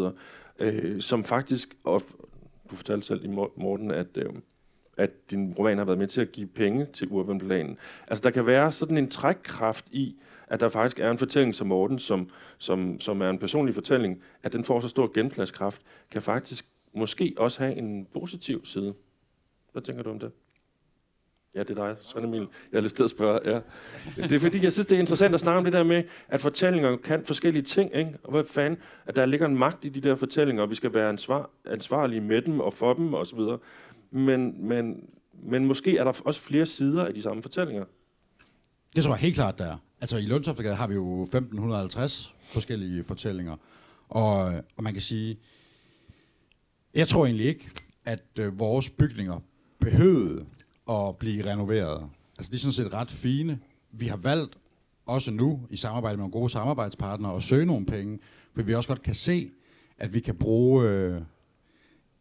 [0.60, 2.03] øh, som faktisk, og
[2.72, 4.30] du fortalte selv i Morten, at, øh,
[4.97, 7.78] at din roman har været med til at give penge til urbanplanen.
[8.07, 10.16] Altså der kan være sådan en trækkraft i,
[10.47, 14.22] at der faktisk er en fortælling som Morten, som, som, som er en personlig fortælling,
[14.43, 15.82] at den får så stor genpladskraft,
[16.12, 18.93] kan faktisk måske også have en positiv side.
[19.72, 20.32] Hvad tænker du om det?
[21.56, 22.47] Ja, det er dig, Søren Emil.
[22.72, 23.39] Jeg har lyst til at spørge.
[23.45, 23.60] Ja.
[24.16, 26.41] Det er fordi, jeg synes, det er interessant at snakke om det der med, at
[26.41, 27.95] fortællinger kan forskellige ting.
[27.95, 28.12] Ikke?
[28.24, 30.93] Og hvad fanden, at der ligger en magt i de der fortællinger, og vi skal
[30.93, 33.39] være ansvar, ansvarlige med dem og for dem osv.
[34.12, 35.10] Men, men,
[35.43, 37.86] men måske er der også flere sider af de samme fortællinger.
[38.95, 39.78] Det tror jeg helt klart, der er.
[40.02, 43.56] Altså i Lundtoftegade har vi jo 1550 forskellige fortællinger.
[44.10, 44.45] Og,
[44.78, 45.39] og man kan sige,
[46.95, 47.70] jeg tror egentlig ikke,
[48.06, 49.39] at øh, vores bygninger
[49.80, 50.45] behøvede
[50.89, 52.09] at blive renoveret.
[52.37, 53.59] Altså, de er sådan set ret fine.
[53.91, 54.57] Vi har valgt
[55.05, 58.19] også nu, i samarbejde med nogle gode samarbejdspartnere, at søge nogle penge,
[58.55, 59.49] for vi også godt kan se,
[59.97, 61.21] at vi kan bruge øh,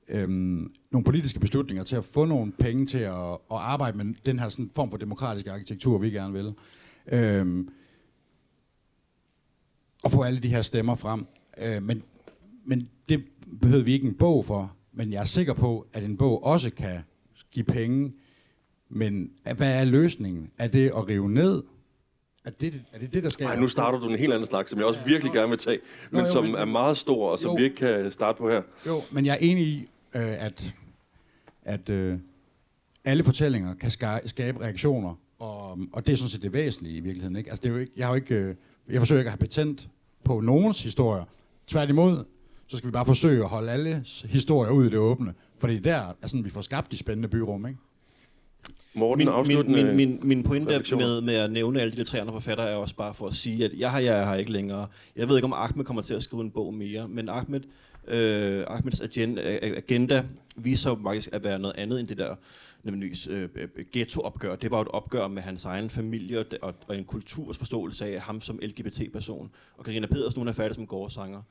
[0.08, 4.38] øh, nogle politiske beslutninger til at få nogle penge til at, at arbejde med den
[4.38, 6.54] her sådan, form for demokratisk arkitektur, vi gerne vil.
[7.12, 7.66] Øh,
[10.04, 11.26] og få alle de her stemmer frem.
[11.58, 12.02] Øh, men,
[12.64, 13.24] men det
[13.60, 16.70] behøver vi ikke en bog for, men jeg er sikker på, at en bog også
[16.70, 17.00] kan
[17.50, 18.12] give penge
[18.89, 20.51] men hvad er løsningen?
[20.59, 21.62] Er det at rive ned?
[22.45, 23.47] Er det er det, det der skal?
[23.47, 25.78] Nej, nu starter du en helt anden slags, som jeg også virkelig gerne vil tage,
[26.11, 28.39] men Nå, jo, som men, er meget stor, og som jo, vi ikke kan starte
[28.39, 28.62] på her.
[28.86, 29.78] Jo, men jeg er enig i,
[30.14, 30.74] øh, at,
[31.64, 32.18] at øh,
[33.05, 33.91] alle fortællinger kan
[34.26, 37.36] skabe reaktioner, og, og det er sådan set det væsentlige i virkeligheden.
[37.36, 37.51] Ikke?
[37.51, 38.55] Altså, det er jo ikke, jeg, har jo ikke, øh,
[38.89, 39.89] jeg forsøger ikke at have patent
[40.24, 41.24] på nogens historier.
[41.66, 42.24] Tværtimod,
[42.66, 45.76] så skal vi bare forsøge at holde alle historier ud i det åbne, for det
[45.76, 47.66] er der, altså, vi får skabt de spændende byrum.
[47.66, 47.78] Ikke?
[48.99, 52.32] Morten, min, min, min, min, min pointe med, med at nævne alle de tre andre
[52.32, 54.86] forfattere er også bare for at sige, at jeg har, jeg har ikke længere.
[55.16, 57.61] Jeg ved ikke, om Ahmed kommer til at skrive en bog mere, men Ahmed,
[58.09, 60.24] øh, Ahmeds agenda, agenda
[60.57, 62.34] viser jo faktisk at være noget andet end det der
[62.82, 63.49] nødvendigvis øh,
[63.92, 64.57] ghetto-opgør.
[64.57, 68.40] Det var et opgør med hans egen familie og, og en kulturs forståelse af ham
[68.40, 69.51] som LGBT-person.
[69.76, 71.42] Og Karina Pedersen, hun er færdig som gårdsanger.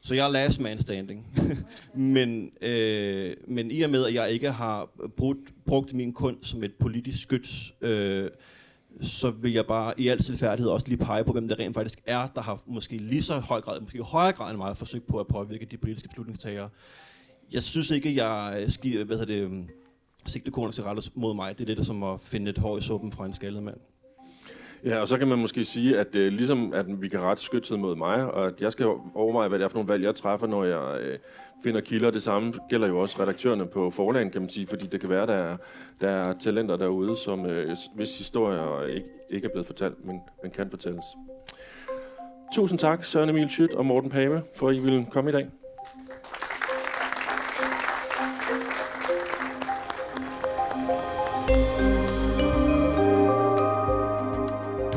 [0.00, 1.26] Så jeg er last man standing.
[2.14, 6.62] men, øh, men i og med, at jeg ikke har brugt, brugt min kunst som
[6.62, 8.30] et politisk skyts, øh,
[9.00, 12.00] så vil jeg bare i al tilfærdighed også lige pege på, hvem det rent faktisk
[12.06, 15.06] er, der har måske lige så høj grad, måske i højere grad end meget forsøgt
[15.06, 16.68] på at påvirke de politiske beslutningstagere.
[17.52, 19.66] Jeg synes ikke, jeg skal, hvad hedder det,
[20.26, 21.58] sigtekornet til rettes mod mig.
[21.58, 23.76] Det er det, der som at finde et hår i suppen fra en skaldet mand.
[24.84, 27.80] Ja, og så kan man måske sige, at øh, ligesom at vi kan rette skytset
[27.80, 30.46] mod mig, og at jeg skal overveje, hvad det er for nogle valg, jeg træffer,
[30.46, 31.18] når jeg øh,
[31.64, 32.10] finder kilder.
[32.10, 35.26] Det samme gælder jo også redaktørerne på forlagen, kan man sige, fordi det kan være,
[35.26, 35.56] der er,
[36.00, 40.50] der er talenter derude, som øh, hvis historier ikke, ikke er blevet fortalt, men, men
[40.50, 41.04] kan fortælles.
[42.54, 45.46] Tusind tak, Søren Emil Schødt og Morten Pave, for at I ville komme i dag.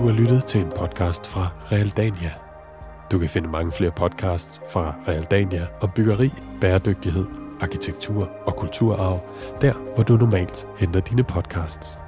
[0.02, 2.32] Du har lyttet til en podcast fra Realdania.
[3.12, 6.30] Du kan finde mange flere podcasts fra Realdania om byggeri,
[6.62, 7.26] bæredygtighed,
[7.62, 9.20] arkitektur og kulturarv,
[9.62, 12.00] der hvor du normalt henter dine podcasts.